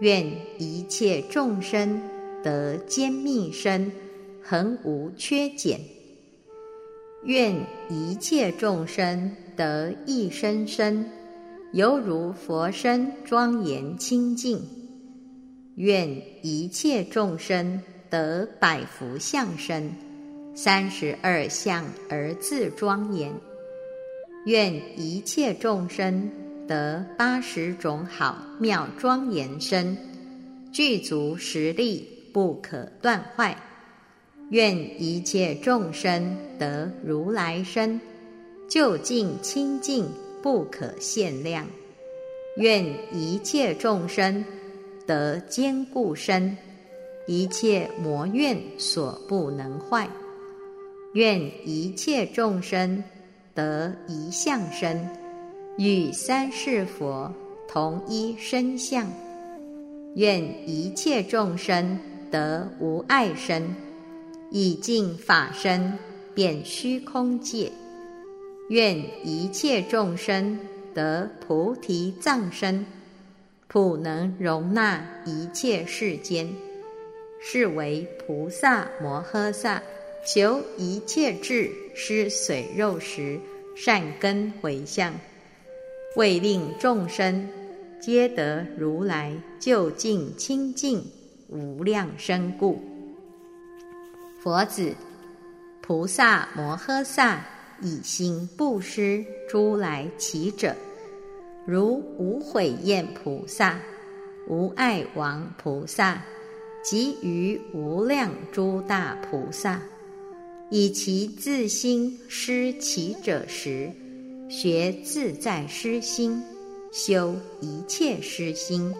[0.00, 0.26] 愿
[0.58, 2.02] 一切众生
[2.42, 3.90] 得坚密身，
[4.42, 5.78] 恒无缺减；
[7.24, 7.54] 愿
[7.88, 11.10] 一切众生得一生身。
[11.72, 14.60] 犹如佛身庄严清净。
[15.74, 16.08] 愿
[16.42, 19.92] 一切众生得百福相身，
[20.54, 23.32] 三十二相而自庄严。
[24.46, 26.30] 愿一切众生
[26.66, 29.96] 得八十种好妙庄严身，
[30.72, 33.56] 具足实力，不可断坏。
[34.50, 38.00] 愿一切众生得如来身，
[38.68, 40.08] 究竟清净，
[40.42, 41.66] 不可限量。
[42.56, 44.44] 愿一切众生
[45.06, 46.56] 得坚固身，
[47.26, 50.08] 一切魔怨所不能坏。
[51.14, 53.02] 愿一切众生。
[53.54, 55.08] 得一相身，
[55.78, 57.32] 与三世佛
[57.68, 59.06] 同一身相。
[60.14, 61.98] 愿一切众生
[62.30, 63.74] 得无碍身，
[64.50, 65.98] 以净法身
[66.34, 67.70] 遍虚空界。
[68.70, 70.58] 愿一切众生
[70.94, 72.86] 得菩提藏身，
[73.68, 76.48] 普能容纳一切世间。
[77.38, 79.82] 是为菩萨摩诃萨。
[80.28, 83.38] 求一切智施水肉食
[83.76, 85.14] 善根回向，
[86.16, 87.46] 为令众生
[88.00, 91.04] 皆得如来究竟清净
[91.48, 92.82] 无量身故。
[94.42, 94.94] 佛子，
[95.82, 97.44] 菩萨摩诃萨
[97.82, 100.74] 以心布施诸来乞者，
[101.66, 103.78] 如无悔厌菩萨、
[104.48, 106.22] 无爱王菩萨
[106.82, 109.82] 及于无量诸大菩萨。
[110.70, 113.92] 以其自心施其者时，
[114.48, 116.40] 学自在施心，
[116.92, 118.94] 修一切施心，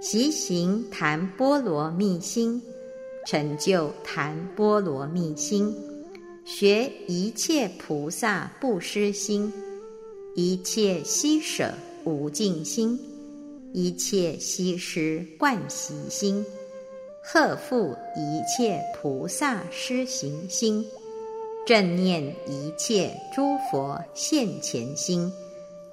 [0.00, 2.60] 习行谈波罗蜜心，
[3.26, 5.74] 成就谈波罗蜜心，
[6.44, 9.50] 学一切菩萨不施心，
[10.34, 11.72] 一切悉舍
[12.04, 13.00] 无尽心，
[13.72, 16.44] 一切悉施惯习心。
[17.26, 20.84] 贺复一切菩萨施行心，
[21.66, 25.32] 正念一切诸佛现前心，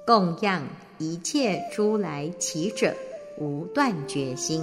[0.06, 0.68] 供养
[0.98, 2.94] 一切诸来乞者
[3.38, 4.62] 无断绝心。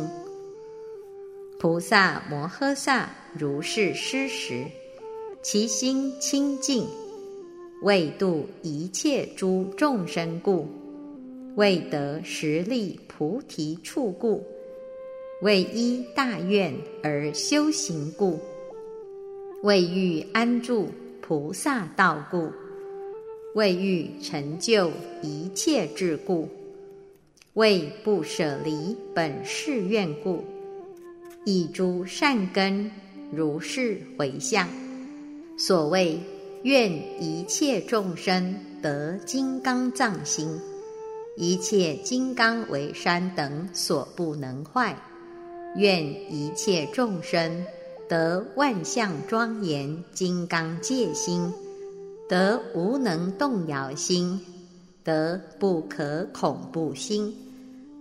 [1.57, 4.66] 菩萨摩诃萨如是施时，
[5.41, 6.88] 其心清净，
[7.82, 10.68] 为度一切诸众生故，
[11.55, 14.45] 为得实力菩提处故。
[15.41, 18.38] 为依大愿而修行故，
[19.62, 20.89] 为欲安住
[21.22, 22.49] 菩萨道故，
[23.55, 24.89] 为欲成就
[25.22, 26.47] 一切智故，
[27.55, 30.45] 为不舍离本誓愿故，
[31.43, 32.89] 以诸善根
[33.34, 34.66] 如是回向。
[35.57, 36.18] 所谓
[36.64, 36.89] 愿
[37.22, 40.57] 一切众生得金刚藏心，
[41.36, 44.95] 一切金刚为山等所不能坏。
[45.76, 46.01] 愿
[46.34, 47.66] 一切众生
[48.10, 51.53] 得万象庄严金刚戒心，
[52.28, 54.41] 得无能动摇心，
[55.03, 57.32] 得不可恐怖心，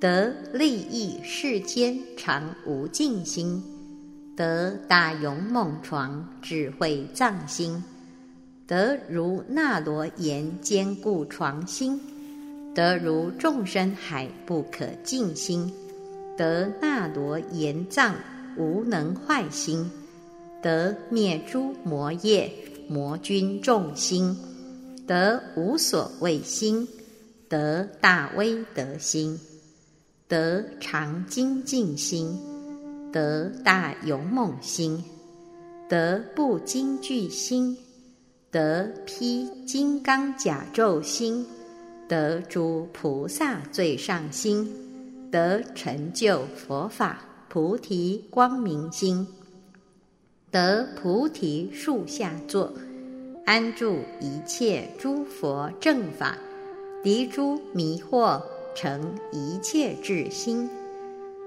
[0.01, 3.63] 得利益世间常无尽心，
[4.35, 7.85] 得大勇猛床智慧藏心，
[8.67, 12.01] 得如那罗延坚固床心，
[12.75, 15.71] 得如众生海不可尽心。
[16.39, 18.15] 得那罗延藏
[18.57, 19.91] 无能坏心，
[20.63, 22.51] 得灭诸魔业
[22.89, 24.37] 魔君众心，
[25.07, 26.89] 得无所谓心，
[27.49, 29.39] 得大威德心，
[30.27, 32.39] 得常精进心，
[33.13, 35.05] 得大勇猛心，
[35.89, 37.77] 得不惊惧心，
[38.51, 41.47] 得披金刚甲胄心，
[42.09, 44.71] 得诸菩萨最上心。
[45.31, 49.27] 得成就佛法菩提光明心，
[50.51, 52.73] 得菩提树下坐，
[53.45, 56.39] 安住一切诸佛正法，
[57.03, 58.41] 敌诸迷惑
[58.75, 60.67] 成一切智心，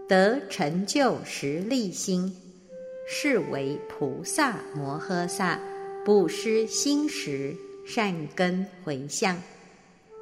[0.07, 2.31] 得成就实力心，
[3.07, 5.59] 是为菩萨摩诃萨
[6.05, 7.55] 不失心时
[7.87, 9.35] 善根回向，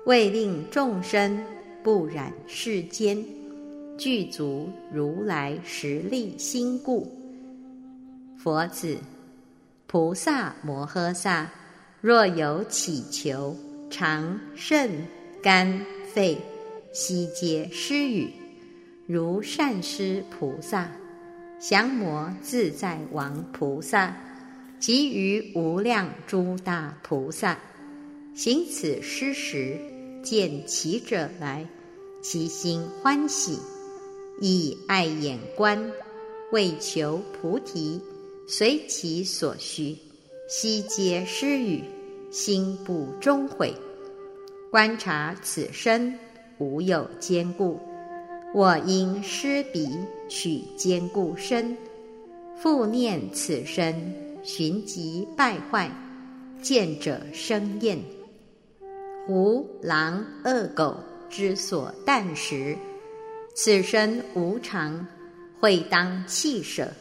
[0.06, 1.44] 为令众生
[1.84, 3.22] 不染世间。
[3.98, 7.19] 具足如来实力心故，
[8.42, 8.98] 佛子，
[9.86, 11.52] 菩萨摩诃萨
[12.00, 13.54] 若有祈求，
[13.90, 14.90] 常肾
[15.44, 16.38] 肝肺
[16.94, 18.32] 悉皆施予，
[19.06, 20.90] 如善施菩萨、
[21.60, 24.16] 降魔自在王菩萨
[24.80, 27.60] 及于无量诸大菩萨，
[28.34, 29.78] 行此施时，
[30.24, 31.68] 见其者来，
[32.24, 33.60] 其心欢喜，
[34.40, 35.92] 以爱眼观，
[36.54, 38.00] 为求菩提，
[38.52, 39.96] 随其所需，
[40.48, 41.84] 悉皆施予，
[42.32, 43.72] 心不终悔。
[44.72, 46.18] 观察此身，
[46.58, 47.80] 无有坚固，
[48.56, 49.88] 我因施彼
[50.28, 51.78] 取坚固身，
[52.60, 55.92] 复念此身，寻即败坏。
[56.60, 58.00] 见者生厌，
[59.28, 60.98] 狐狼恶狗
[61.30, 62.76] 之所啖食，
[63.54, 65.06] 此身无常，
[65.60, 66.92] 会当弃舍，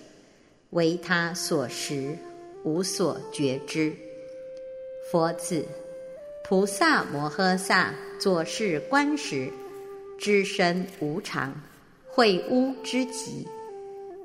[0.70, 2.16] 为他所识，
[2.64, 3.92] 无所觉知。
[5.10, 5.64] 佛子，
[6.44, 9.50] 菩萨摩诃萨作是观时，
[10.18, 11.54] 知身无常，
[12.06, 13.46] 会污之极，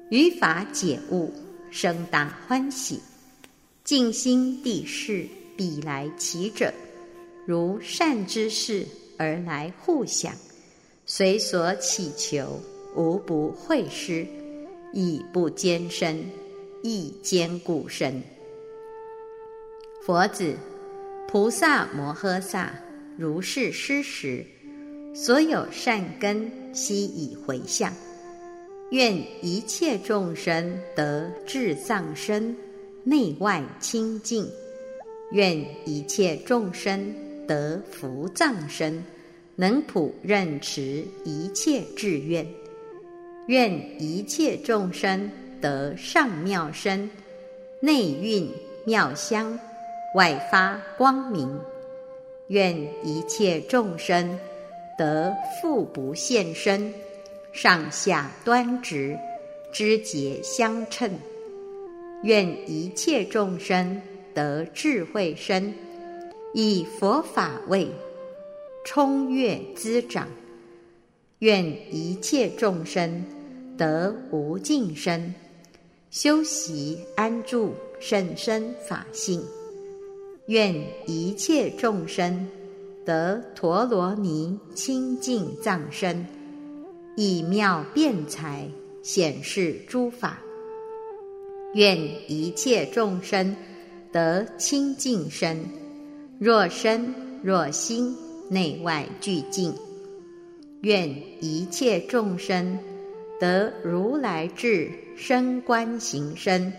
[0.09, 1.31] 于法解悟，
[1.71, 2.99] 生大欢喜。
[3.85, 6.73] 静心地事，彼来其者，
[7.45, 8.85] 如善之事
[9.17, 10.33] 而来互想，
[11.05, 12.59] 随所祈求，
[12.95, 14.25] 无不会施，
[14.93, 16.23] 以不坚身，
[16.81, 18.23] 亦坚固身。
[20.05, 20.55] 佛子，
[21.27, 22.73] 菩萨摩诃萨
[23.17, 24.45] 如是施时，
[25.13, 27.91] 所有善根悉以回向，
[28.91, 32.55] 愿一切众生得智藏身。
[33.05, 34.49] 内外清净，
[35.33, 37.13] 愿一切众生
[37.45, 39.03] 得福藏身，
[39.57, 42.45] 能普任持一切志愿；
[43.47, 45.29] 愿一切众生
[45.59, 47.09] 得上妙身，
[47.81, 48.49] 内蕴
[48.85, 49.59] 妙香，
[50.15, 51.49] 外发光明；
[52.47, 54.39] 愿一切众生
[54.97, 56.93] 得复不现身，
[57.51, 59.17] 上下端直，
[59.73, 61.11] 枝节相称。
[62.23, 64.01] 愿一切众生
[64.33, 65.73] 得智慧身，
[66.53, 67.89] 以佛法位
[68.85, 70.27] 充悦滋长；
[71.39, 73.25] 愿一切众生
[73.77, 75.33] 得无尽身，
[76.11, 79.41] 修习安住甚深法性；
[80.47, 80.75] 愿
[81.07, 82.47] 一切众生
[83.05, 86.25] 得陀罗尼清净藏身，
[87.15, 88.69] 以妙辩才
[89.01, 90.39] 显示诸法。
[91.73, 91.97] 愿
[92.27, 93.55] 一切众生
[94.11, 95.65] 得清净身，
[96.39, 98.15] 若身若心，
[98.49, 99.73] 内外俱净。
[100.81, 101.09] 愿
[101.39, 102.77] 一切众生
[103.43, 106.71] 得如来智身观行身，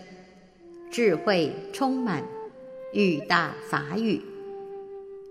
[0.89, 2.23] 智慧充满，
[2.91, 4.19] 欲大法语。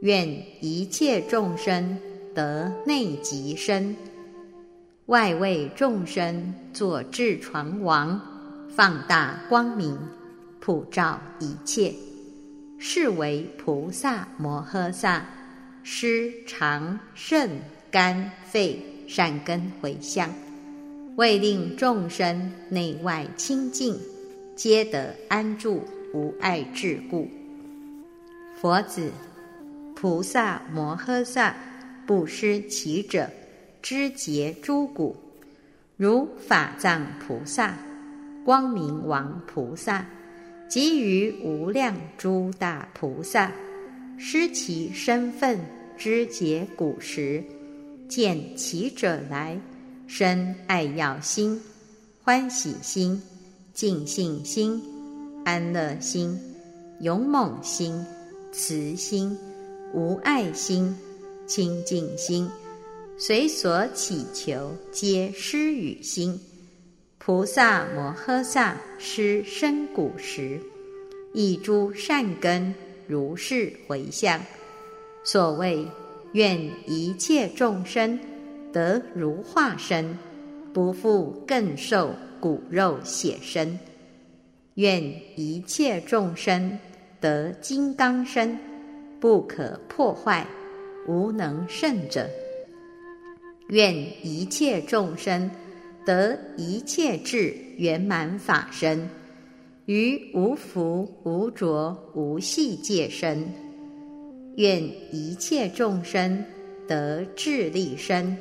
[0.03, 0.28] 愿
[0.61, 1.99] 一切众生
[2.37, 3.97] 得内极身，
[5.07, 8.20] 外为众生作智床王。
[8.68, 9.99] 放大光明，
[10.61, 11.93] 普照一切，
[12.78, 15.26] 是为菩萨摩诃萨
[15.82, 17.51] 施长肾
[17.91, 20.30] 肝肺善根回向，
[21.16, 23.96] 为令众生内外清净，
[24.56, 25.80] 皆得安住
[26.12, 27.28] 无碍智故。
[28.60, 29.12] 佛子，
[29.94, 31.54] 菩萨摩诃萨
[32.04, 33.30] 不失其者，
[33.80, 35.14] 知节诸古，
[35.96, 37.76] 如法藏菩萨。
[38.44, 40.04] 光明王菩萨，
[40.68, 43.52] 及于无量诸大菩萨，
[44.18, 45.60] 失其身份，
[45.96, 47.42] 知解古时，
[48.08, 49.58] 见其者来，
[50.16, 51.60] 生爱要心、
[52.22, 53.20] 欢喜心、
[53.72, 54.80] 尽信心、
[55.44, 56.40] 安乐心、
[57.00, 58.00] 勇猛心、
[58.52, 59.36] 慈心、
[59.92, 60.96] 无爱心、
[61.48, 62.48] 清净心，
[63.18, 66.40] 随所祈求，皆施与心。
[67.18, 70.60] 菩萨摩诃萨施身骨时，
[71.32, 72.72] 一诸善根
[73.08, 74.40] 如是回向。
[75.24, 75.84] 所谓
[76.34, 78.16] 愿一切众生
[78.75, 80.18] 得如化身，
[80.75, 82.11] 不复更受
[82.41, 83.79] 骨肉血身；
[84.75, 85.03] 愿
[85.37, 86.79] 一切众生
[87.20, 88.59] 得金刚身，
[89.18, 90.47] 不可破坏，
[91.07, 92.25] 无能胜者；
[93.68, 93.95] 愿
[94.27, 95.51] 一切众生。
[96.07, 99.09] 得一切智圆满法身，
[99.87, 103.49] 于无福无着无系界身。
[104.57, 106.45] 愿一切众生
[106.87, 108.37] 得智力身，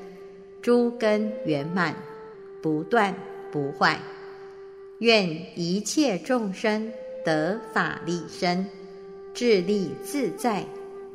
[0.64, 1.94] 诸根圆满，
[2.62, 3.14] 不断
[3.52, 4.00] 不坏。
[5.00, 6.90] 愿一切众生
[7.26, 8.66] 得法力身，
[9.34, 10.66] 智力自在，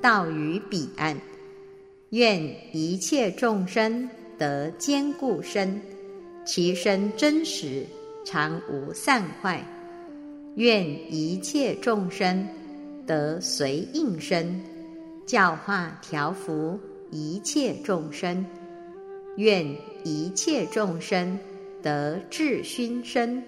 [0.03, 1.19] 道于彼岸。
[2.11, 5.81] 愿一切众生得坚固身。
[6.45, 7.87] 其身真实，
[8.27, 9.65] 常无散坏。
[10.57, 12.47] 愿一切众生
[13.07, 14.61] 得随应身，
[15.25, 16.79] 教化调伏，
[17.11, 18.45] 一切众生。
[19.39, 21.39] 愿一切众生
[21.81, 23.45] 得智熏身，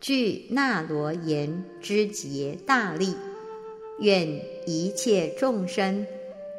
[0.00, 3.14] 具那罗延之劫大力。
[4.00, 6.06] 愿一切众生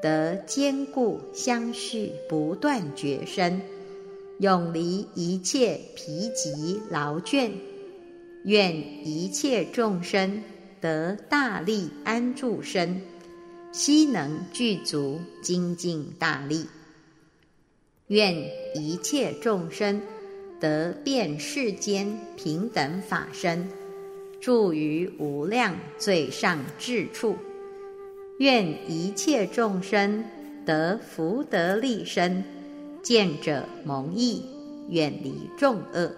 [0.03, 3.59] 得坚固相续不断绝身，
[4.37, 7.49] 永离一切疲极劳倦。
[8.43, 10.43] 愿一切众生
[10.79, 13.01] 得大力安住身，
[13.71, 16.67] 悉能具足精进大力。
[18.09, 18.35] 愿
[18.73, 20.01] 一切众生
[20.59, 23.69] 得遍世间平等法身。
[24.41, 27.35] 住于无量最上智处，
[28.39, 30.25] 愿一切众生
[30.65, 32.43] 得福德利身，
[33.03, 34.43] 见者蒙益，
[34.89, 36.11] 远离众恶。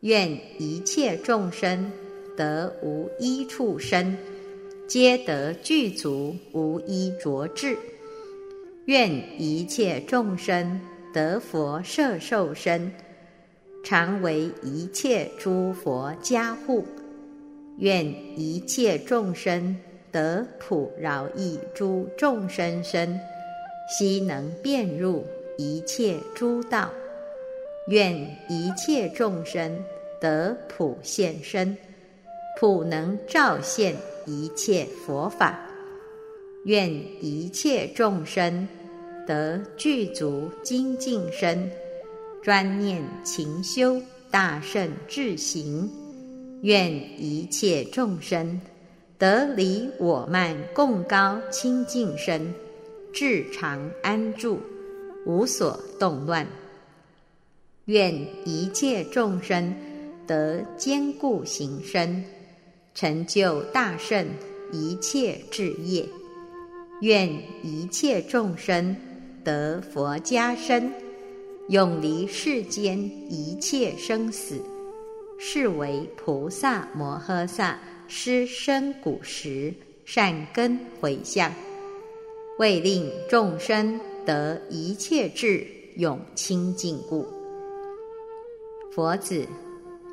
[0.00, 1.90] 愿一切众生
[2.36, 4.16] 得无一处身，
[4.86, 7.76] 皆得具足无一着智。
[8.84, 10.80] 愿一切众生
[11.12, 12.92] 得佛摄受身，
[13.84, 16.84] 常为一切诸佛加护。
[17.78, 18.04] 愿
[18.38, 19.76] 一切众生
[20.10, 23.18] 得普饶益诸众生身，
[23.88, 25.24] 悉能遍入
[25.58, 26.90] 一切诸道。
[27.88, 28.14] 愿
[28.48, 29.84] 一切众生
[30.20, 31.76] 得普现身，
[32.60, 33.96] 普能照现
[34.26, 35.58] 一切佛法。
[36.64, 36.88] 愿
[37.20, 38.68] 一切众生
[39.26, 41.70] 得具足精进身，
[42.42, 44.00] 专念勤修
[44.30, 45.90] 大圣智行。
[46.62, 48.60] 愿一切众生
[49.18, 52.54] 得离我慢共高清净身，
[53.12, 54.60] 至常安住，
[55.26, 56.46] 无所动乱。
[57.86, 58.14] 愿
[58.44, 59.74] 一切众生
[60.26, 62.24] 得坚固行身，
[62.94, 64.24] 成就大圣
[64.72, 66.08] 一切智业。
[67.00, 67.28] 愿
[67.64, 68.96] 一切众生
[69.44, 70.92] 得佛家身，
[71.68, 72.98] 永离世间
[73.30, 74.60] 一切生死。
[75.44, 77.76] 是为菩萨摩诃萨
[78.06, 79.74] 施身古时
[80.04, 81.52] 善根回向，
[82.60, 85.66] 为令众生得一切智
[85.96, 87.26] 永清净故。
[88.94, 89.44] 佛子，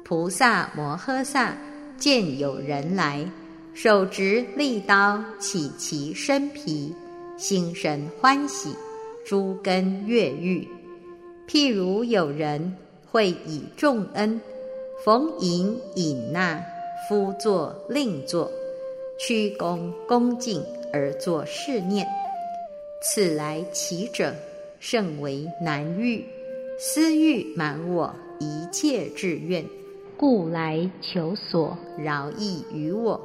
[0.03, 1.55] 菩萨摩诃萨
[1.95, 3.23] 见有人来，
[3.75, 6.91] 手执利刀起其身皮，
[7.37, 8.73] 心神欢喜，
[9.29, 10.67] 诸根越欲。
[11.47, 12.75] 譬如有人
[13.11, 14.41] 会以众恩。
[15.05, 16.61] 逢迎引纳，
[17.07, 18.51] 夫作令作，
[19.19, 20.61] 屈躬恭敬
[20.91, 22.05] 而作是念：
[23.01, 24.33] 此来其者，
[24.79, 26.25] 甚为难遇，
[26.79, 29.63] 思欲满我一切志愿，
[30.17, 33.21] 故来求所饶益于我。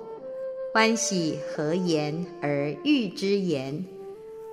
[0.73, 3.85] 欢喜何言而欲之言？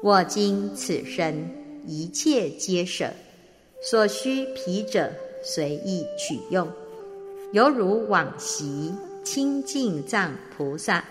[0.04, 1.48] 我今此身
[1.86, 3.14] 一切皆舍，
[3.84, 5.12] 所需皮者
[5.44, 6.68] 随意取用。
[7.52, 8.92] 犹如往昔
[9.24, 11.06] 清净藏菩萨、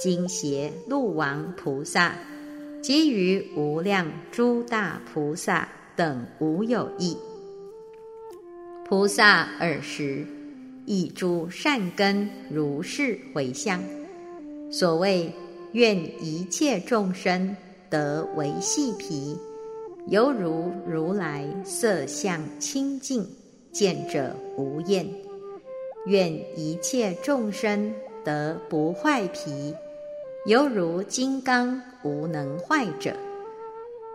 [0.00, 2.16] 今邪路王菩萨，
[2.82, 7.16] 及于无量诸大菩萨等无有异。
[8.84, 10.26] 菩萨尔时
[10.86, 13.80] 以诸善根如是回向。
[14.72, 15.32] 所谓
[15.70, 17.56] 愿一切众生
[17.94, 19.38] 得为细皮，
[20.08, 23.24] 犹如如来色相清净，
[23.70, 25.06] 见者无厌。
[26.06, 29.72] 愿一切众生得不坏皮，
[30.46, 33.14] 犹如金刚无能坏者。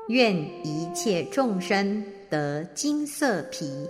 [0.10, 3.88] 愿一切众生得金色皮，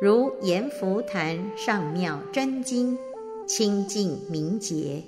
[0.00, 2.98] 如阎浮檀上妙真经，
[3.46, 5.00] 清净明洁。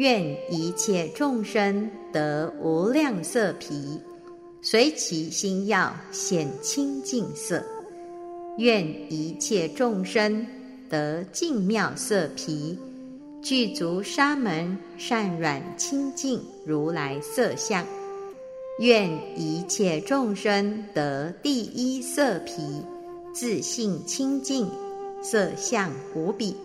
[0.00, 4.00] 愿一切众生得无量色皮，
[4.62, 7.62] 随其心要显清净色。
[8.56, 8.82] 愿
[9.12, 10.46] 一切众生。
[10.88, 12.76] 得净妙色皮，
[13.40, 17.86] 具足沙门善软清净如来色相。
[18.80, 22.82] 愿一切众生得第一色皮，
[23.32, 24.68] 自性清净，
[25.22, 26.56] 色相无比。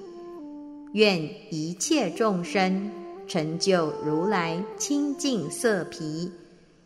[0.94, 1.22] 愿
[1.52, 2.90] 一切众生
[3.28, 6.32] 成就如来清净色皮，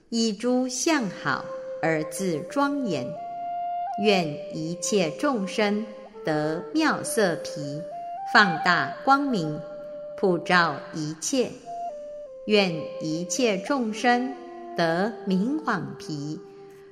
[0.09, 1.45] 以诸相好
[1.81, 3.07] 而自庄严。
[4.03, 5.85] 愿一切众生。
[6.25, 7.81] 得妙色皮，
[8.33, 9.57] 放大光明，
[10.17, 11.49] 普照一切。
[12.45, 14.35] 愿一切众生
[14.75, 16.39] 得明晃皮，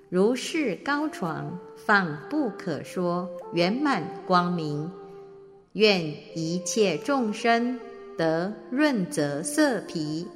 [0.09, 4.89] 如是高床，放不可说圆满光明。
[5.73, 7.79] 愿一切众生
[8.17, 10.27] 得润泽色皮，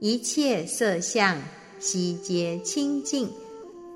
[0.00, 1.38] 一切色相
[1.78, 3.30] 悉皆清净，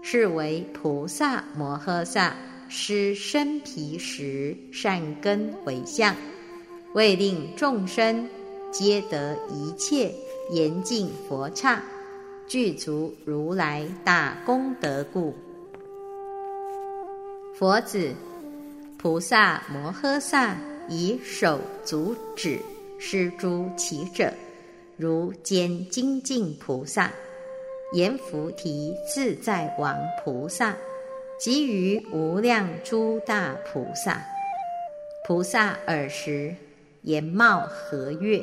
[0.03, 2.37] 是为菩萨摩诃萨
[2.69, 6.15] 施身皮时善根回向，
[6.95, 8.29] 为令众生
[8.71, 10.15] 皆得一切
[10.51, 11.83] 严净佛刹，
[12.47, 15.35] 具足如来大功德故。
[17.55, 18.15] 佛子，
[18.99, 20.57] 菩萨摩诃萨
[20.89, 22.61] 以手足指
[22.99, 24.33] 施诸其者，
[24.97, 27.13] 如坚精进菩萨。
[27.93, 30.77] 阎浮提自在王菩萨，
[31.39, 34.21] 及于无量诸大菩萨，
[35.25, 36.53] 菩萨尔时
[37.03, 38.43] 颜貌和悦，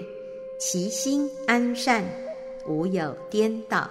[0.57, 2.05] 其心安善，
[2.65, 3.89] 无有颠倒，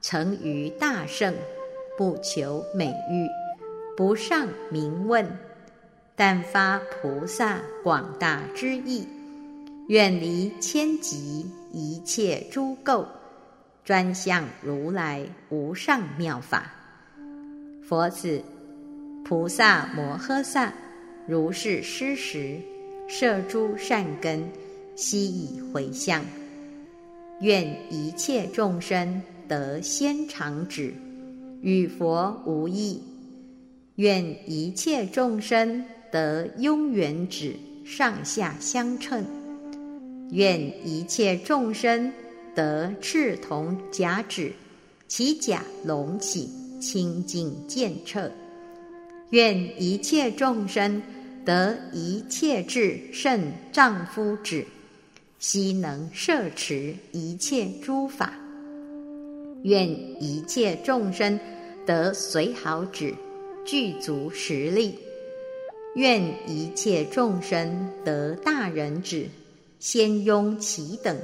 [0.00, 1.34] 成于大圣，
[1.98, 3.28] 不求美誉，
[3.94, 5.30] 不上名问，
[6.16, 9.06] 但发菩萨广大之意，
[9.90, 13.04] 远离千疾一切诸垢。
[13.84, 16.70] 专向如来无上妙法，
[17.82, 18.40] 佛子，
[19.24, 20.72] 菩萨摩诃萨
[21.26, 22.60] 如是施时，
[23.08, 24.48] 摄诸善根，
[24.94, 26.24] 悉以回向，
[27.40, 30.94] 愿一切众生得先长止，
[31.62, 33.00] 与佛无异；
[33.96, 39.24] 愿一切众生得拥远止，上下相称；
[40.30, 42.12] 愿一切众生。
[42.52, 44.52] 得赤铜甲指，
[45.06, 46.50] 其甲隆起，
[46.80, 48.30] 清净见彻。
[49.30, 51.00] 愿一切众生
[51.44, 54.66] 得一切智胜丈夫指，
[55.38, 58.34] 悉能摄持一切诸法。
[59.62, 59.88] 愿
[60.20, 61.38] 一切众生
[61.86, 63.14] 得随好指，
[63.64, 64.98] 具足实力。
[65.94, 69.28] 愿一切众生得大人指，
[69.80, 71.18] 先拥其等。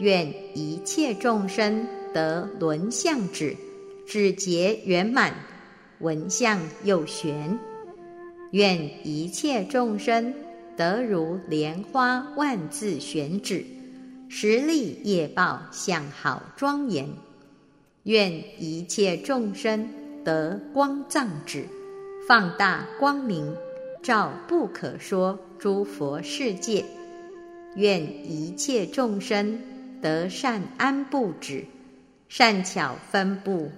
[0.00, 3.56] 愿一切众生得轮相指，
[4.04, 5.32] 指节圆满，
[6.00, 7.56] 闻相又玄。
[8.50, 10.34] 愿一切众生
[10.76, 13.64] 得如莲花万字玄指，
[14.28, 17.08] 实力业报相好庄严。
[18.02, 19.88] 愿一切众生
[20.24, 21.68] 得光藏指，
[22.26, 23.54] 放大光明，
[24.02, 26.84] 照不可说诸佛世界。
[27.76, 29.58] 愿一切众生。
[30.02, 31.64] 得善安布止，
[32.28, 33.70] 善巧分布，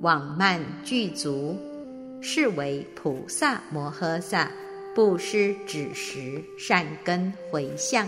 [0.00, 1.58] 往慢具足，
[2.20, 4.48] 是为菩萨摩诃萨
[4.94, 8.06] 布施止时善根回向，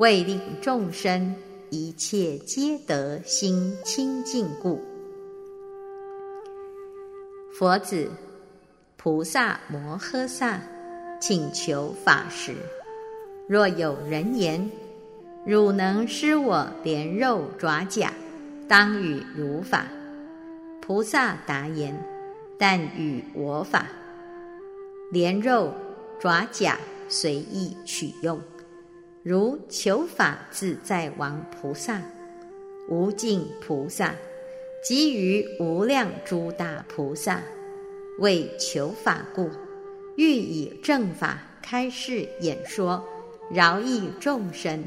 [0.00, 1.36] 为令众生
[1.70, 4.82] 一切皆得心清净故。
[7.56, 8.10] 佛子，
[8.96, 10.60] 菩萨摩诃萨
[11.20, 12.56] 请求法时，
[13.48, 14.70] 若有人言。
[15.44, 18.12] 汝能施我莲肉爪甲，
[18.66, 19.86] 当与汝法。
[20.80, 21.96] 菩萨答言：
[22.58, 23.86] 但与我法。
[25.12, 25.72] 莲肉
[26.18, 26.76] 爪甲
[27.08, 28.40] 随意取用。
[29.22, 32.02] 如求法自在王菩萨、
[32.88, 34.12] 无尽菩萨，
[34.82, 37.40] 及于无量诸大菩萨，
[38.18, 39.48] 为求法故，
[40.16, 43.04] 欲以正法开示演说，
[43.50, 44.82] 饶益众生。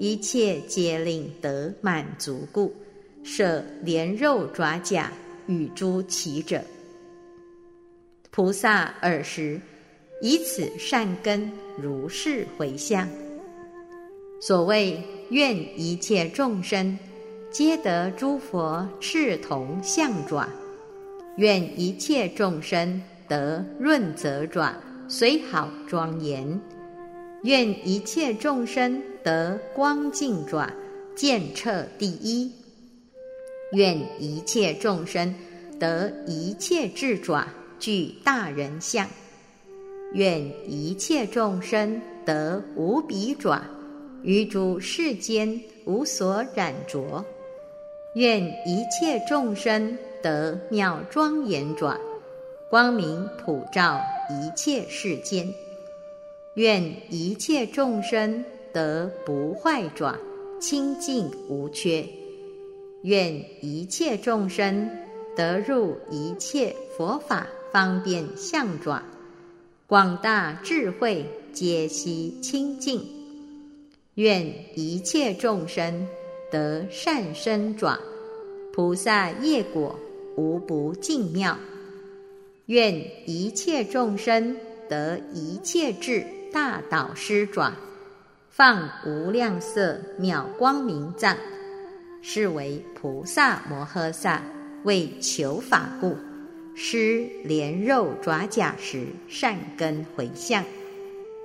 [0.00, 2.72] 一切皆令得满足故，
[3.24, 5.10] 舍莲肉爪甲
[5.48, 6.62] 与诸其者。
[8.30, 9.60] 菩萨尔时
[10.22, 13.08] 以此善根如是回向。
[14.40, 16.96] 所谓愿一切众生
[17.50, 20.48] 皆得诸佛赤铜象爪，
[21.38, 24.72] 愿一切众生得润泽爪，
[25.08, 26.60] 虽好庄严。
[27.42, 30.68] 愿一切众生得光净爪，
[31.14, 32.50] 见彻第一；
[33.72, 35.32] 愿一切众生
[35.78, 37.46] 得一切智爪，
[37.78, 39.06] 具大人相；
[40.14, 43.62] 愿一切众生得无比爪，
[44.24, 47.24] 于诸世间无所染着；
[48.16, 51.96] 愿一切众生得妙庄严爪，
[52.68, 55.48] 光明普照一切世间。
[56.58, 60.18] 愿一切众生得不坏爪，
[60.58, 62.04] 清净无缺；
[63.04, 63.32] 愿
[63.62, 64.90] 一切众生
[65.36, 69.00] 得入一切佛法方便相爪，
[69.86, 73.02] 广大智慧皆悉清净；
[74.16, 76.08] 愿一切众生
[76.50, 78.00] 得善身爪，
[78.72, 79.96] 菩萨业果
[80.36, 81.56] 无不尽妙；
[82.66, 84.56] 愿一切众生
[84.88, 86.26] 得一切智。
[86.52, 87.72] 大导师爪，
[88.50, 91.36] 放无量色妙光明藏，
[92.22, 94.42] 是为菩萨摩诃萨
[94.84, 96.16] 为求法故，
[96.74, 100.64] 施莲肉爪甲时善根回向，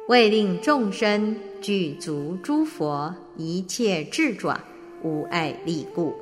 [0.07, 4.59] 为令众生具足诸佛一切智爪
[5.03, 6.15] 无碍力故。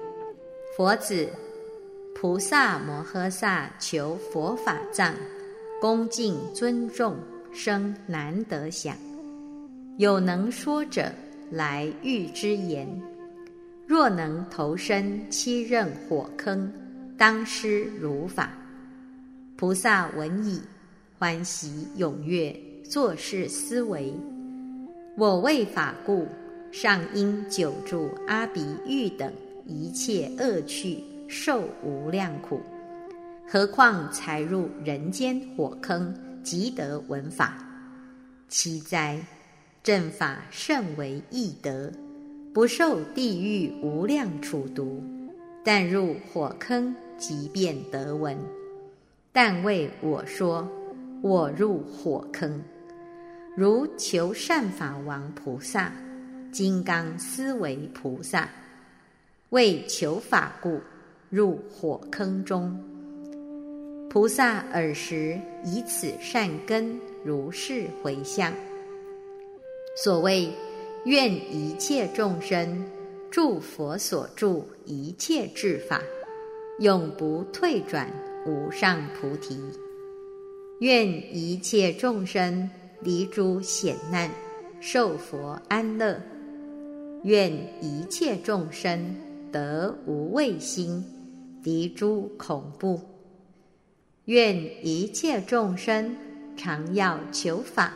[0.76, 1.28] 佛子，
[2.16, 5.14] 菩萨摩诃萨求佛法藏，
[5.80, 7.18] 恭敬尊重，
[7.54, 8.96] 生难得想。
[9.98, 11.12] 有能说者
[11.52, 12.88] 来欲之言。
[13.86, 16.72] 若能投身七任火坑，
[17.18, 18.52] 当施如法。
[19.58, 20.62] 菩萨闻已，
[21.20, 24.14] 欢喜踊跃，作是思维：
[25.18, 26.26] 我为法故，
[26.72, 29.32] 尚应久住阿鼻狱等
[29.68, 32.62] 一切恶趣，受无量苦。
[33.46, 37.58] 何况才入人间火坑，即得闻法？
[38.48, 39.20] 其哉！
[39.84, 41.92] 正法甚为易得。
[42.54, 45.02] 不受地狱无量处毒，
[45.64, 48.38] 但入火坑即便得闻。
[49.32, 50.70] 但为我说，
[51.22, 52.62] 我入火坑，
[53.56, 55.94] 如求善法王菩萨、
[56.52, 58.50] 金刚思维菩萨，
[59.52, 60.82] 为求法故
[61.30, 62.78] 入火坑中。
[64.12, 68.54] 菩萨尔时以此善根如是回向。
[69.96, 70.52] 所谓。
[71.06, 72.86] 愿一切众生
[73.32, 76.00] 助佛所助一切智法，
[76.78, 78.08] 永不退转
[78.46, 79.60] 无上菩提。
[80.82, 84.30] 愿一切众生离诸险难，
[84.80, 86.22] 受佛安乐。
[87.24, 87.52] 愿
[87.82, 89.16] 一切众生
[89.52, 91.04] 得无畏心，
[91.64, 93.00] 离诸恐怖。
[94.32, 96.16] 愿一切众生
[96.56, 97.92] 常要求法，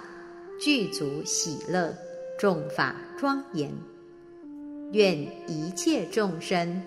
[0.60, 1.96] 具足喜乐。
[2.38, 3.72] 众法庄严，
[4.92, 5.18] 愿
[5.48, 6.84] 一切众生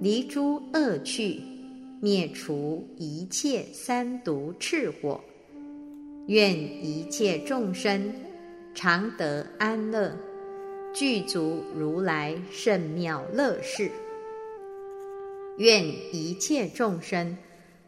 [0.00, 1.40] 离诸恶趣，
[2.00, 5.20] 灭除一切三毒炽火。
[6.26, 8.12] 愿一切众生
[8.74, 10.12] 常得安乐，
[10.92, 13.92] 具足如来圣妙乐事。
[15.58, 17.38] 愿一切众生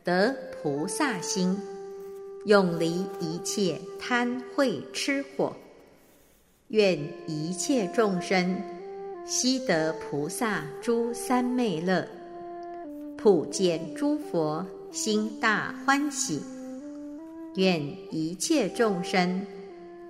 [0.05, 1.57] 得菩萨心，
[2.45, 5.57] 永离一切贪恚痴火。
[6.69, 8.63] 愿一切众生
[9.25, 12.07] 悉得菩萨诸三昧乐，
[13.17, 16.43] 普见诸佛心大欢喜。
[17.55, 17.81] 愿
[18.11, 19.47] 一切众生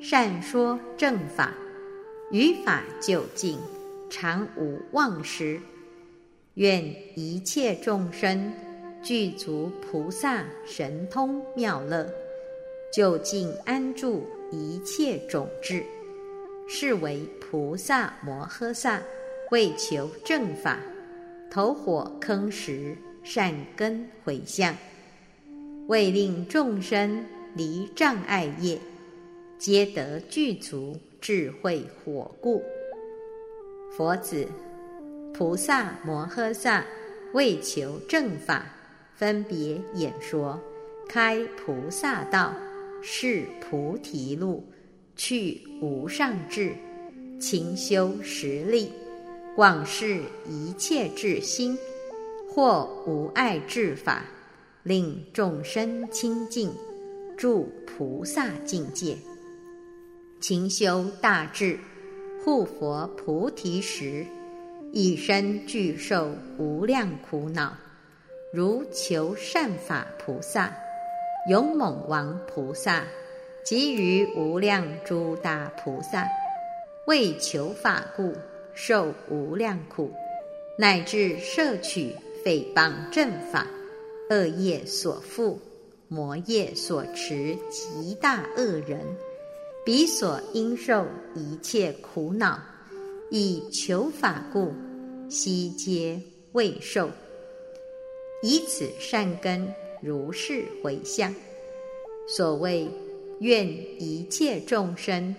[0.01, 1.55] 善说正法，
[2.33, 3.57] 于法究竟，
[4.11, 5.61] 常无忘失。
[6.55, 6.85] 愿
[7.15, 8.53] 一切众生
[9.03, 12.07] 具足菩萨神通妙乐，
[12.93, 15.83] 就近安住一切种智。
[16.69, 19.03] 是为菩萨摩诃萨
[19.51, 20.79] 为求正法，
[21.51, 24.77] 投火坑时善根回向，
[25.89, 27.25] 为令众生
[27.57, 28.79] 离障碍业，
[29.59, 32.63] 皆得具足智慧火故。
[33.97, 34.47] 佛子，
[35.35, 36.85] 菩萨摩诃萨
[37.33, 38.65] 为求正法，
[39.21, 40.59] 分别演说，
[41.07, 42.55] 开菩萨道，
[43.03, 44.65] 是菩提路。
[45.15, 46.75] 去无上智，
[47.39, 48.91] 勤修实力，
[49.55, 51.77] 广示一切智心，
[52.49, 54.25] 或无碍智法，
[54.85, 56.73] 令众生清净，
[57.37, 59.19] 住菩萨境界。
[60.41, 61.79] 勤修大智，
[62.43, 64.25] 护佛菩提时，
[64.95, 67.77] 一身具受无量苦恼，
[68.53, 70.73] 如求善法菩萨、
[71.49, 73.05] 勇猛王菩萨。
[73.63, 76.27] 及于无量诸大菩萨，
[77.07, 78.33] 为求法故，
[78.73, 80.11] 受无量苦，
[80.79, 83.67] 乃至摄取诽谤正法，
[84.31, 85.59] 恶业所缚，
[86.09, 89.01] 魔业所持，极大恶人，
[89.85, 92.59] 彼所应受一切苦恼，
[93.31, 94.73] 以求法故，
[95.29, 96.19] 悉皆
[96.53, 97.11] 未受。
[98.43, 101.35] 以此善根如是回向。
[102.27, 102.89] 所谓。
[103.41, 103.67] 愿
[103.99, 105.35] 一切众生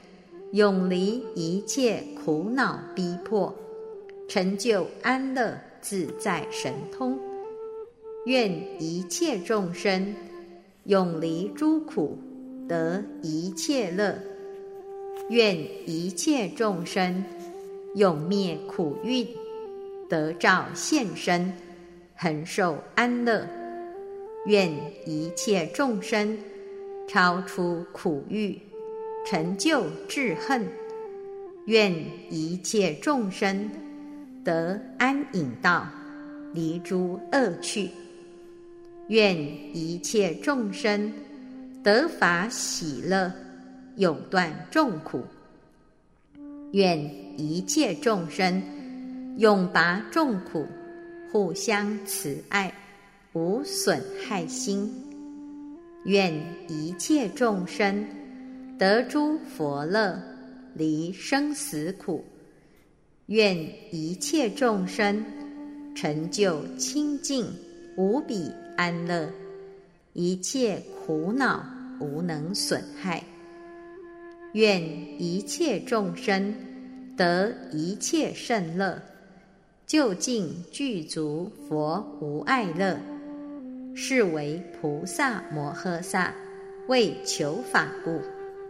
[0.53, 3.53] 永离一切苦恼逼迫，
[4.27, 7.19] 成就安乐自在神通。
[8.25, 10.15] 愿一切众生
[10.85, 12.17] 永离诸苦，
[12.67, 14.17] 得一切乐。
[15.29, 15.55] 愿
[15.87, 17.23] 一切众生
[17.93, 19.27] 永灭苦运，
[20.09, 21.53] 得照现身，
[22.21, 23.47] 恒受安乐。
[24.45, 24.71] 愿
[25.07, 26.37] 一切众生。
[27.07, 28.57] 超出苦欲，
[29.25, 30.65] 成就智恨，
[31.65, 31.91] 愿
[32.29, 33.69] 一切众生
[34.45, 35.85] 得安隐道，
[36.53, 37.89] 离诸恶趣，
[39.09, 39.35] 愿
[39.75, 41.11] 一切众生
[41.83, 43.29] 得法喜乐，
[43.97, 45.21] 永断众苦。
[46.71, 46.97] 愿
[47.35, 48.63] 一切众生
[49.37, 50.65] 永拔众苦，
[51.31, 52.73] 互相慈爱，
[53.31, 54.91] 无损害心。
[56.03, 56.33] 愿
[56.67, 58.05] 一切众生
[58.77, 60.21] 得诸佛乐，
[60.73, 62.25] 离生死苦。
[63.27, 63.57] 愿
[63.91, 65.23] 一切众生
[65.95, 67.47] 成就清净
[67.95, 69.29] 无比安乐，
[70.11, 71.65] 一切苦恼
[71.99, 73.23] 无能损害。
[74.53, 74.81] 愿
[75.21, 76.53] 一切众生
[77.15, 79.01] 得一切胜乐，
[79.91, 82.97] 究竟具足佛无爱乐。
[83.93, 86.33] 是为菩萨摩诃萨
[86.87, 88.21] 为求法故，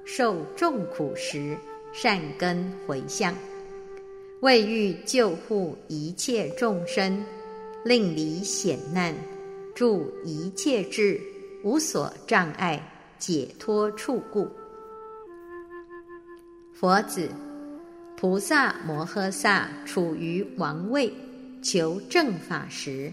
[0.04, 1.56] 受众苦时，
[1.94, 3.36] 善根回向。
[4.40, 7.24] 为欲救护一切众生，
[7.86, 9.14] 令离险难，
[9.76, 11.22] 助一切智
[11.64, 12.82] 无所障碍，
[13.20, 14.50] 解脱处故。
[16.74, 17.30] 佛子，
[18.22, 21.12] 菩萨摩诃萨处于王位，
[21.64, 23.12] 求正法时，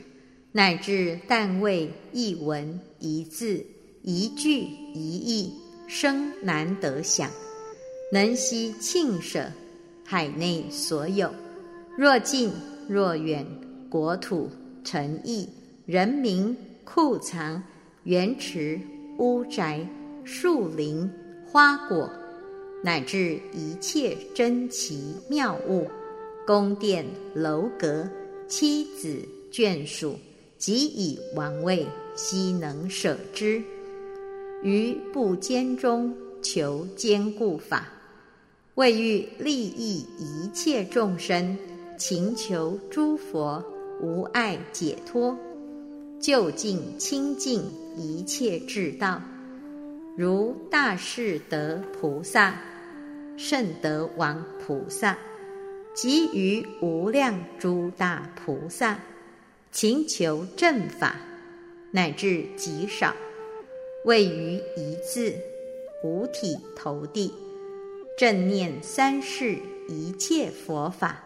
[0.52, 3.64] 乃至但为一文一字
[4.02, 4.60] 一句
[4.92, 5.54] 一意
[5.86, 7.30] 生难得想，
[8.12, 9.50] 能悉庆舍。
[10.04, 11.32] 海内所有，
[11.96, 12.52] 若近
[12.86, 13.46] 若远，
[13.88, 14.50] 国土、
[14.84, 15.48] 城邑、
[15.86, 16.54] 人民、
[16.84, 17.62] 库藏、
[18.04, 18.78] 园池、
[19.16, 19.80] 屋宅、
[20.22, 21.10] 树林、
[21.50, 22.10] 花果，
[22.82, 25.88] 乃至一切珍奇妙物，
[26.46, 27.04] 宫殿、
[27.34, 28.08] 楼阁、
[28.46, 29.18] 妻子、
[29.52, 30.16] 眷属，
[30.58, 33.62] 即以王位，悉能舍之。
[34.62, 37.88] 于不坚中求坚固法。
[38.74, 41.58] 为欲利益一切众生，
[41.98, 43.60] 勤求诸佛
[44.00, 45.36] 无碍解脱，
[46.20, 47.62] 究竟清净
[47.96, 49.20] 一切智道，
[50.18, 52.60] 如大士德菩萨、
[53.36, 55.16] 圣德王菩萨，
[55.94, 58.98] 及于无量诸大菩萨，
[59.70, 61.14] 勤求正法，
[61.92, 63.14] 乃至极少，
[64.04, 65.32] 位于一字
[66.02, 67.32] 五体投地。
[68.18, 69.56] 正念三世
[69.88, 71.22] 一切佛法，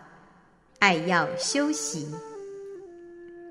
[0.81, 2.09] 爱要修习，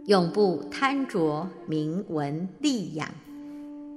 [0.06, 3.10] 永不贪着名闻利养，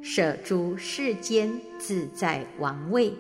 [0.06, 3.10] 舍诸世间自在王位，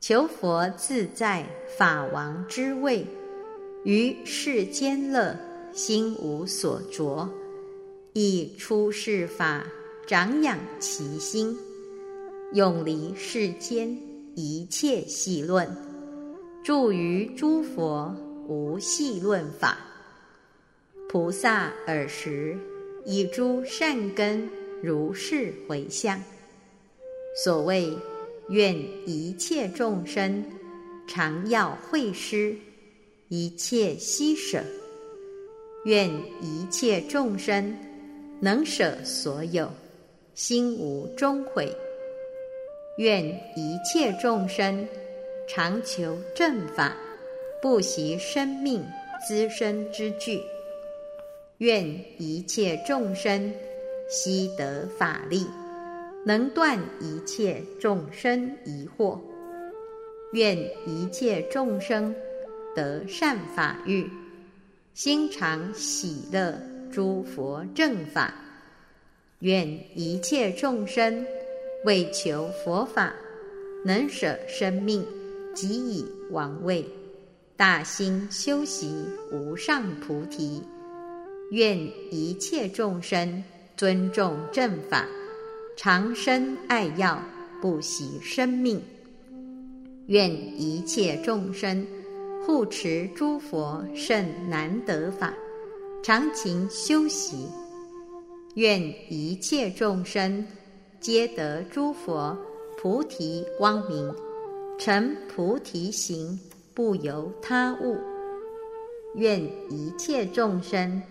[0.00, 1.44] 求佛自在
[1.76, 3.06] 法王之位，
[3.84, 5.38] 于世间乐
[5.74, 7.28] 心无所着，
[8.14, 9.62] 以出世法
[10.06, 11.54] 长养其心，
[12.54, 13.94] 永离世间。
[14.36, 15.68] 一切细论，
[16.64, 18.14] 住于诸佛
[18.48, 19.76] 无细论法。
[21.10, 22.56] 菩萨尔时
[23.04, 24.48] 以诸善根
[24.82, 26.22] 如是回向。
[27.44, 27.96] 所谓
[28.48, 28.76] 愿
[29.06, 30.44] 一切众生
[31.06, 32.56] 常要会施，
[33.28, 34.62] 一切悉舍。
[35.84, 36.10] 愿
[36.42, 37.74] 一切众生
[38.40, 39.70] 能舍所有，
[40.34, 41.74] 心无终悔。
[42.98, 43.24] 愿
[43.56, 44.86] 一切众生
[45.48, 46.94] 常求正法，
[47.62, 48.84] 不惜生命
[49.26, 50.42] 资身之具。
[51.58, 51.86] 愿
[52.18, 53.50] 一切众生
[54.10, 55.46] 悉得法力，
[56.26, 59.18] 能断一切众生疑惑。
[60.32, 62.14] 愿一切众生
[62.74, 64.10] 得善法欲，
[64.92, 66.60] 心常喜乐
[66.92, 68.34] 诸佛正法。
[69.38, 71.24] 愿一切众生。
[71.86, 73.10] 为求佛法，
[73.86, 75.02] 能舍生命，
[75.54, 76.86] 即以王位，
[77.56, 80.62] 大心修习无上菩提。
[81.52, 81.78] 愿
[82.10, 83.42] 一切众生
[83.80, 85.06] 尊重正法，
[85.74, 87.18] 长生爱药，
[87.62, 88.78] 不惜生命。
[90.08, 91.86] 愿一切众生
[92.44, 95.32] 护持诸佛圣难得法，
[96.02, 97.48] 常勤修习。
[98.56, 98.78] 愿
[99.10, 100.46] 一切众生。
[101.00, 102.36] 皆得诸佛
[102.76, 104.14] 菩提光明，
[104.78, 106.38] 成菩提行，
[106.74, 107.96] 不由他物。
[109.14, 111.02] 愿一切众生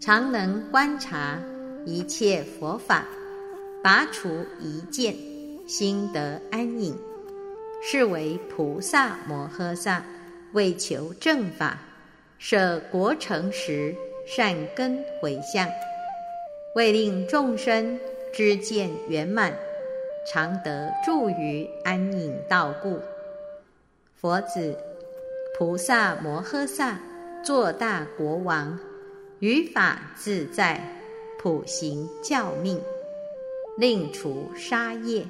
[0.00, 1.38] 常能观察
[1.88, 3.06] 一切佛法，
[3.82, 4.28] 拔除
[4.60, 5.16] 一见，
[5.66, 6.94] 心得安隐。
[7.80, 10.04] 是为菩萨摩诃萨
[10.52, 11.78] 为求正法，
[12.38, 13.94] 舍国成时
[14.26, 15.66] 善根回向，
[16.74, 17.98] 为令众生。
[18.34, 19.56] 知见圆满，
[20.30, 23.00] 常得住于安隐道故。
[24.20, 24.76] 佛子，
[25.56, 27.00] 菩萨摩诃萨
[27.42, 28.78] 做大国王，
[29.38, 30.78] 于法自在，
[31.38, 32.80] 普行教命，
[33.78, 35.24] 令除杀业。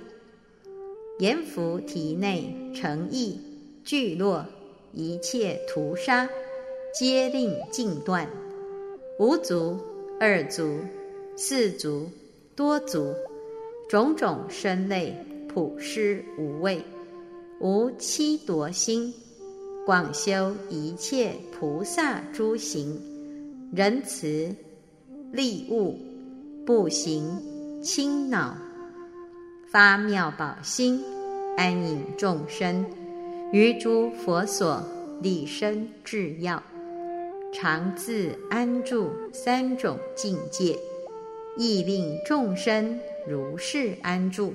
[1.18, 3.38] 阎浮提内诚意
[3.84, 4.46] 聚落，
[4.94, 6.28] 一切屠杀，
[6.98, 8.26] 皆令尽断。
[9.18, 9.78] 无足、
[10.18, 10.78] 二足、
[11.36, 12.08] 四足、
[12.56, 13.14] 多足，
[13.88, 15.14] 种种身类，
[15.46, 16.82] 普施无畏，
[17.60, 19.12] 无欺夺心，
[19.84, 22.98] 广修一切菩萨诸行，
[23.74, 24.54] 仁慈
[25.30, 25.98] 利物，
[26.64, 27.40] 不行
[27.82, 28.56] 清脑，
[29.70, 31.04] 发妙宝心，
[31.56, 32.86] 安隐众生，
[33.52, 34.82] 于诸佛所
[35.20, 36.62] 立身至要。
[37.52, 40.78] 常自安住三种境界，
[41.56, 44.54] 亦令众生如是安住。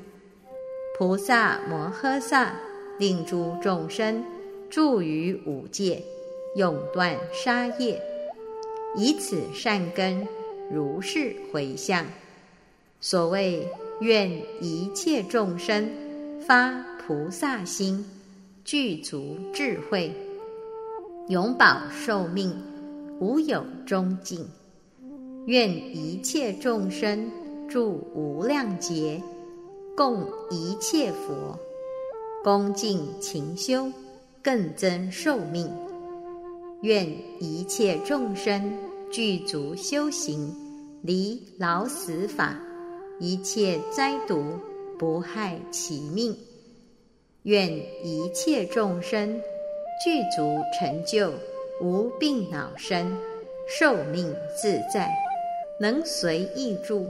[0.97, 2.55] 菩萨摩诃萨
[2.97, 4.23] 令诸众生
[4.69, 6.03] 住于五界，
[6.55, 8.01] 永断杀业，
[8.95, 10.27] 以此善根
[10.71, 12.05] 如是回向。
[12.99, 13.67] 所谓
[14.01, 15.89] 愿一切众生
[16.47, 18.05] 发菩萨心，
[18.63, 20.15] 具足智慧，
[21.27, 22.55] 永保寿命。
[23.19, 24.45] 无有终尽，
[25.45, 27.31] 愿一切众生
[27.69, 29.21] 住无量劫，
[29.95, 31.57] 供一切佛，
[32.43, 33.89] 恭敬勤修，
[34.41, 35.71] 更增寿命。
[36.81, 37.07] 愿
[37.39, 38.73] 一切众生
[39.13, 40.51] 具足修行，
[41.03, 42.59] 离老死法，
[43.19, 44.43] 一切灾毒
[44.97, 46.35] 不害其命。
[47.43, 47.71] 愿
[48.03, 49.39] 一切众生
[50.03, 51.31] 具足成就。
[51.81, 53.15] 无病恼身，
[53.67, 55.11] 寿命自在，
[55.79, 57.05] 能随意住。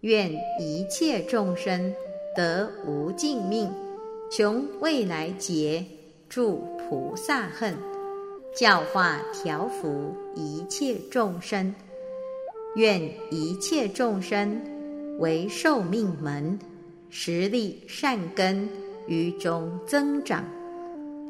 [0.00, 1.94] 愿一切众生
[2.36, 3.70] 得无尽命，
[4.30, 5.84] 穷未来劫
[6.28, 7.74] 住菩萨恨，
[8.54, 11.74] 教化调伏一切众生。
[12.76, 14.60] 愿一切众生
[15.18, 16.58] 为受命门，
[17.08, 18.68] 实力善根
[19.06, 20.44] 于中增长。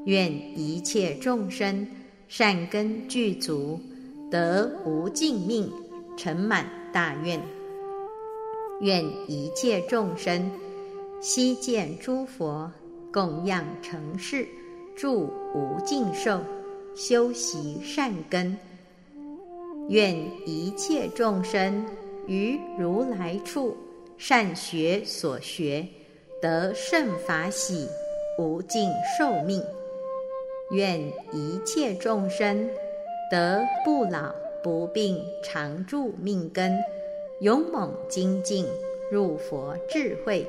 [0.04, 1.86] 愿一切众生。
[2.28, 3.78] 善根具足，
[4.30, 5.70] 得无尽命，
[6.16, 7.38] 成满大愿。
[8.80, 10.50] 愿一切众生
[11.20, 12.72] 悉见诸佛，
[13.12, 14.48] 供养成事，
[14.96, 16.40] 住无尽寿，
[16.95, 18.57] 修习善根。
[19.88, 20.14] 愿
[20.47, 21.84] 一切众生
[22.26, 23.76] 于如来处
[24.16, 25.86] 善学所学，
[26.40, 27.88] 得胜法喜，
[28.38, 29.62] 无尽寿命。
[30.70, 31.01] 愿
[31.32, 32.70] 一切众生
[33.30, 34.32] 得不老
[34.62, 36.78] 不病常住命根，
[37.40, 38.66] 勇猛精进
[39.11, 40.47] 入佛智慧，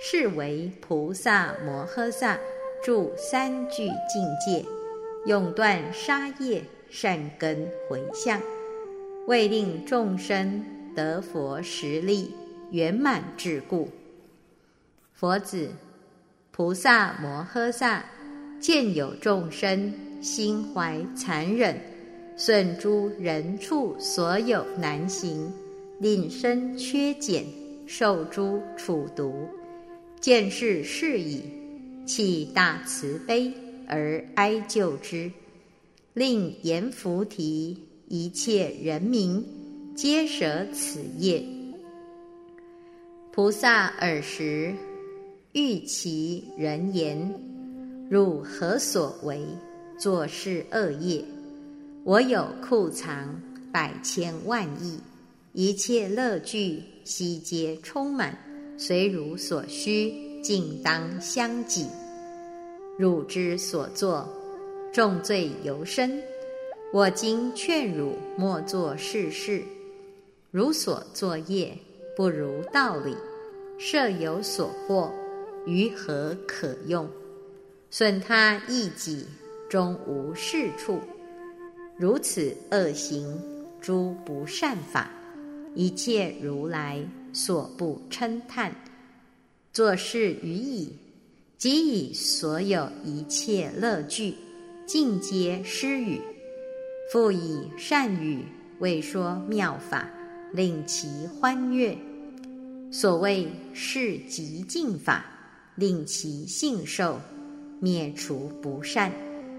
[0.00, 2.38] 是为菩萨摩诃萨
[2.82, 4.64] 住三聚境界，
[5.26, 8.40] 永断杀业善根回向，
[9.26, 10.64] 为令众生
[10.94, 12.34] 得佛实力
[12.70, 13.88] 圆满智故。
[15.12, 15.70] 佛子，
[16.50, 18.04] 菩萨摩诃萨。
[18.60, 21.80] 见有众生心怀残忍，
[22.36, 25.52] 损诸人畜所有难行，
[26.00, 27.44] 令身缺减，
[27.86, 29.48] 受诸处毒。
[30.18, 31.44] 见是是矣，
[32.04, 33.54] 弃大慈悲
[33.88, 35.32] 而哀救之，
[36.12, 39.44] 令阎浮提一切人民
[39.96, 41.42] 皆舍此业。
[43.32, 44.74] 菩萨尔时
[45.52, 47.34] 欲其人言。
[48.10, 49.40] 汝何所为？
[49.98, 51.24] 作是恶业。
[52.04, 53.40] 我有库藏
[53.70, 54.98] 百千万亿，
[55.52, 58.38] 一切乐具悉皆充满，
[58.78, 61.86] 随汝所需，尽当相给。
[62.98, 64.28] 汝之所作，
[64.92, 66.20] 重罪尤深。
[66.92, 69.62] 我今劝汝莫作世事。
[70.50, 71.78] 汝所作业
[72.16, 73.14] 不如道理，
[73.78, 75.12] 设有所获，
[75.64, 77.08] 于何可用？
[77.88, 79.24] 损他益己，
[79.70, 80.98] 终无是处。
[81.96, 83.40] 如此恶行，
[83.80, 85.08] 诸不善法，
[85.72, 87.00] 一切如来
[87.32, 88.74] 所不称叹。
[89.72, 90.92] 作是于已，
[91.58, 94.32] 即以所有一切乐具，
[94.86, 96.20] 尽皆施语，
[97.12, 98.44] 复以善语
[98.78, 100.08] 为说妙法，
[100.52, 101.98] 令其欢悦。
[102.92, 105.26] 所谓是极尽法，
[105.74, 107.20] 令其信受。
[107.80, 109.12] 灭除不善，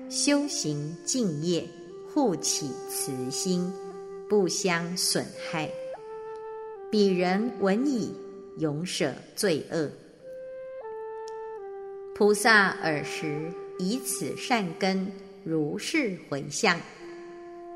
[0.09, 1.67] 修行净业，
[2.13, 3.69] 护起慈心，
[4.29, 5.69] 不相损害。
[6.89, 8.13] 彼人闻已，
[8.57, 9.89] 永舍罪恶。
[12.19, 15.09] 菩萨尔时以此善根
[15.45, 16.77] 如是回向。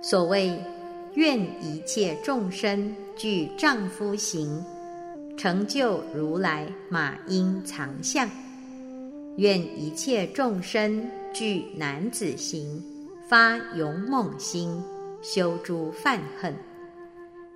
[0.01, 0.59] 所谓
[1.13, 4.61] 愿一切众生具丈夫形，
[5.37, 8.27] 成就如来马音藏相；
[9.37, 12.83] 愿一切众生具男子形，
[13.29, 14.83] 发勇猛心，
[15.21, 16.51] 修诸犯恨；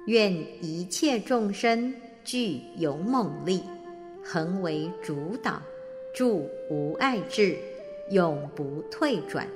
[0.05, 0.33] 愿
[0.63, 1.93] 一切众生
[2.23, 3.61] 具勇猛力，
[4.23, 5.61] 恒为主导，
[6.17, 7.55] 住无碍智，
[8.09, 9.47] 永不退转。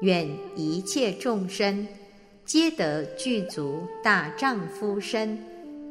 [0.00, 1.84] 愿一切众生
[2.44, 5.36] 皆得具足大丈夫身，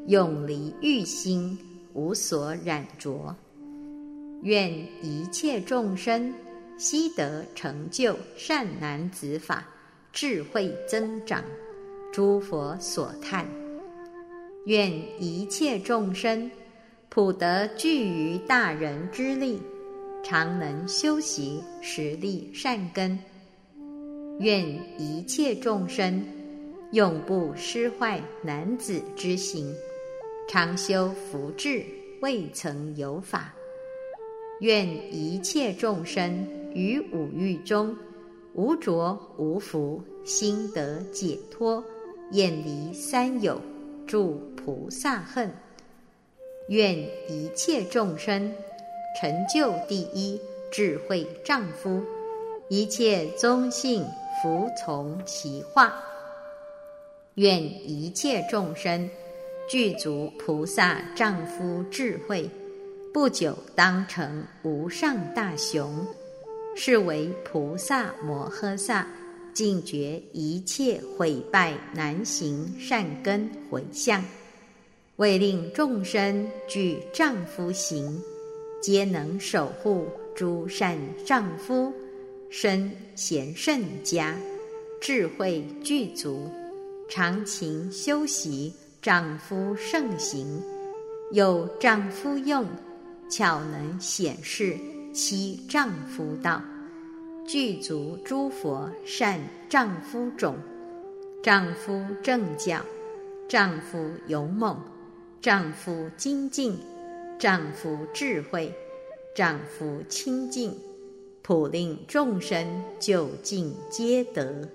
[0.08, 1.60] 永离欲心，
[1.92, 3.36] 无所染着。
[4.44, 4.72] 愿
[5.02, 6.34] 一切众生
[6.78, 9.68] 悉得成就善男子法，
[10.14, 11.44] 智慧增长，
[12.14, 13.46] 诸佛所叹。
[14.68, 14.90] 愿
[15.22, 16.50] 一切众生
[17.14, 19.62] 普得具于大人之力，
[20.24, 23.20] 常能修习实力善根。
[24.40, 24.68] 愿
[24.98, 26.26] 一切众生
[26.92, 29.72] 永不失坏男子之行，
[30.50, 31.86] 常修福智，
[32.22, 33.54] 未曾有法。
[34.62, 37.96] 愿一切众生于五欲中
[38.56, 41.84] 无着无福，心得解脱，
[42.32, 43.62] 厌离三有，
[44.08, 45.54] 住菩萨恨。
[46.68, 46.98] 愿
[47.30, 48.54] 一切众生
[49.20, 50.40] 成就第一
[50.72, 52.04] 智慧丈夫，
[52.70, 54.06] 一切宗信。
[54.42, 56.04] 服从其化，
[57.36, 59.10] 愿一切众生
[59.70, 62.50] 具足菩萨丈夫智慧，
[63.14, 66.06] 不久当成无上大雄，
[66.76, 69.08] 是为菩萨摩诃萨，
[69.54, 74.22] 尽绝一切毁败难行善根回向，
[75.18, 78.20] 为令众生具丈夫行，
[78.82, 81.94] 皆能守护诸善丈夫。
[82.50, 84.36] 身贤圣家，
[85.02, 86.50] 智慧具足，
[87.10, 90.62] 常勤修习丈夫圣行，
[91.32, 92.66] 有丈夫用，
[93.30, 94.78] 巧能显示
[95.12, 96.62] 其丈夫道，
[97.48, 100.56] 具足诸佛善丈夫种，
[101.42, 102.80] 丈夫正教，
[103.48, 104.80] 丈夫勇猛，
[105.44, 106.80] 丈夫精进，
[107.38, 108.74] 丈夫智慧，
[109.36, 110.74] 丈夫清净。
[111.42, 114.70] 普令众生就近皆得。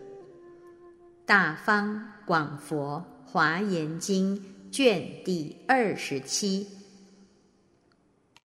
[1.25, 6.67] 大方广佛华严经卷第二十七。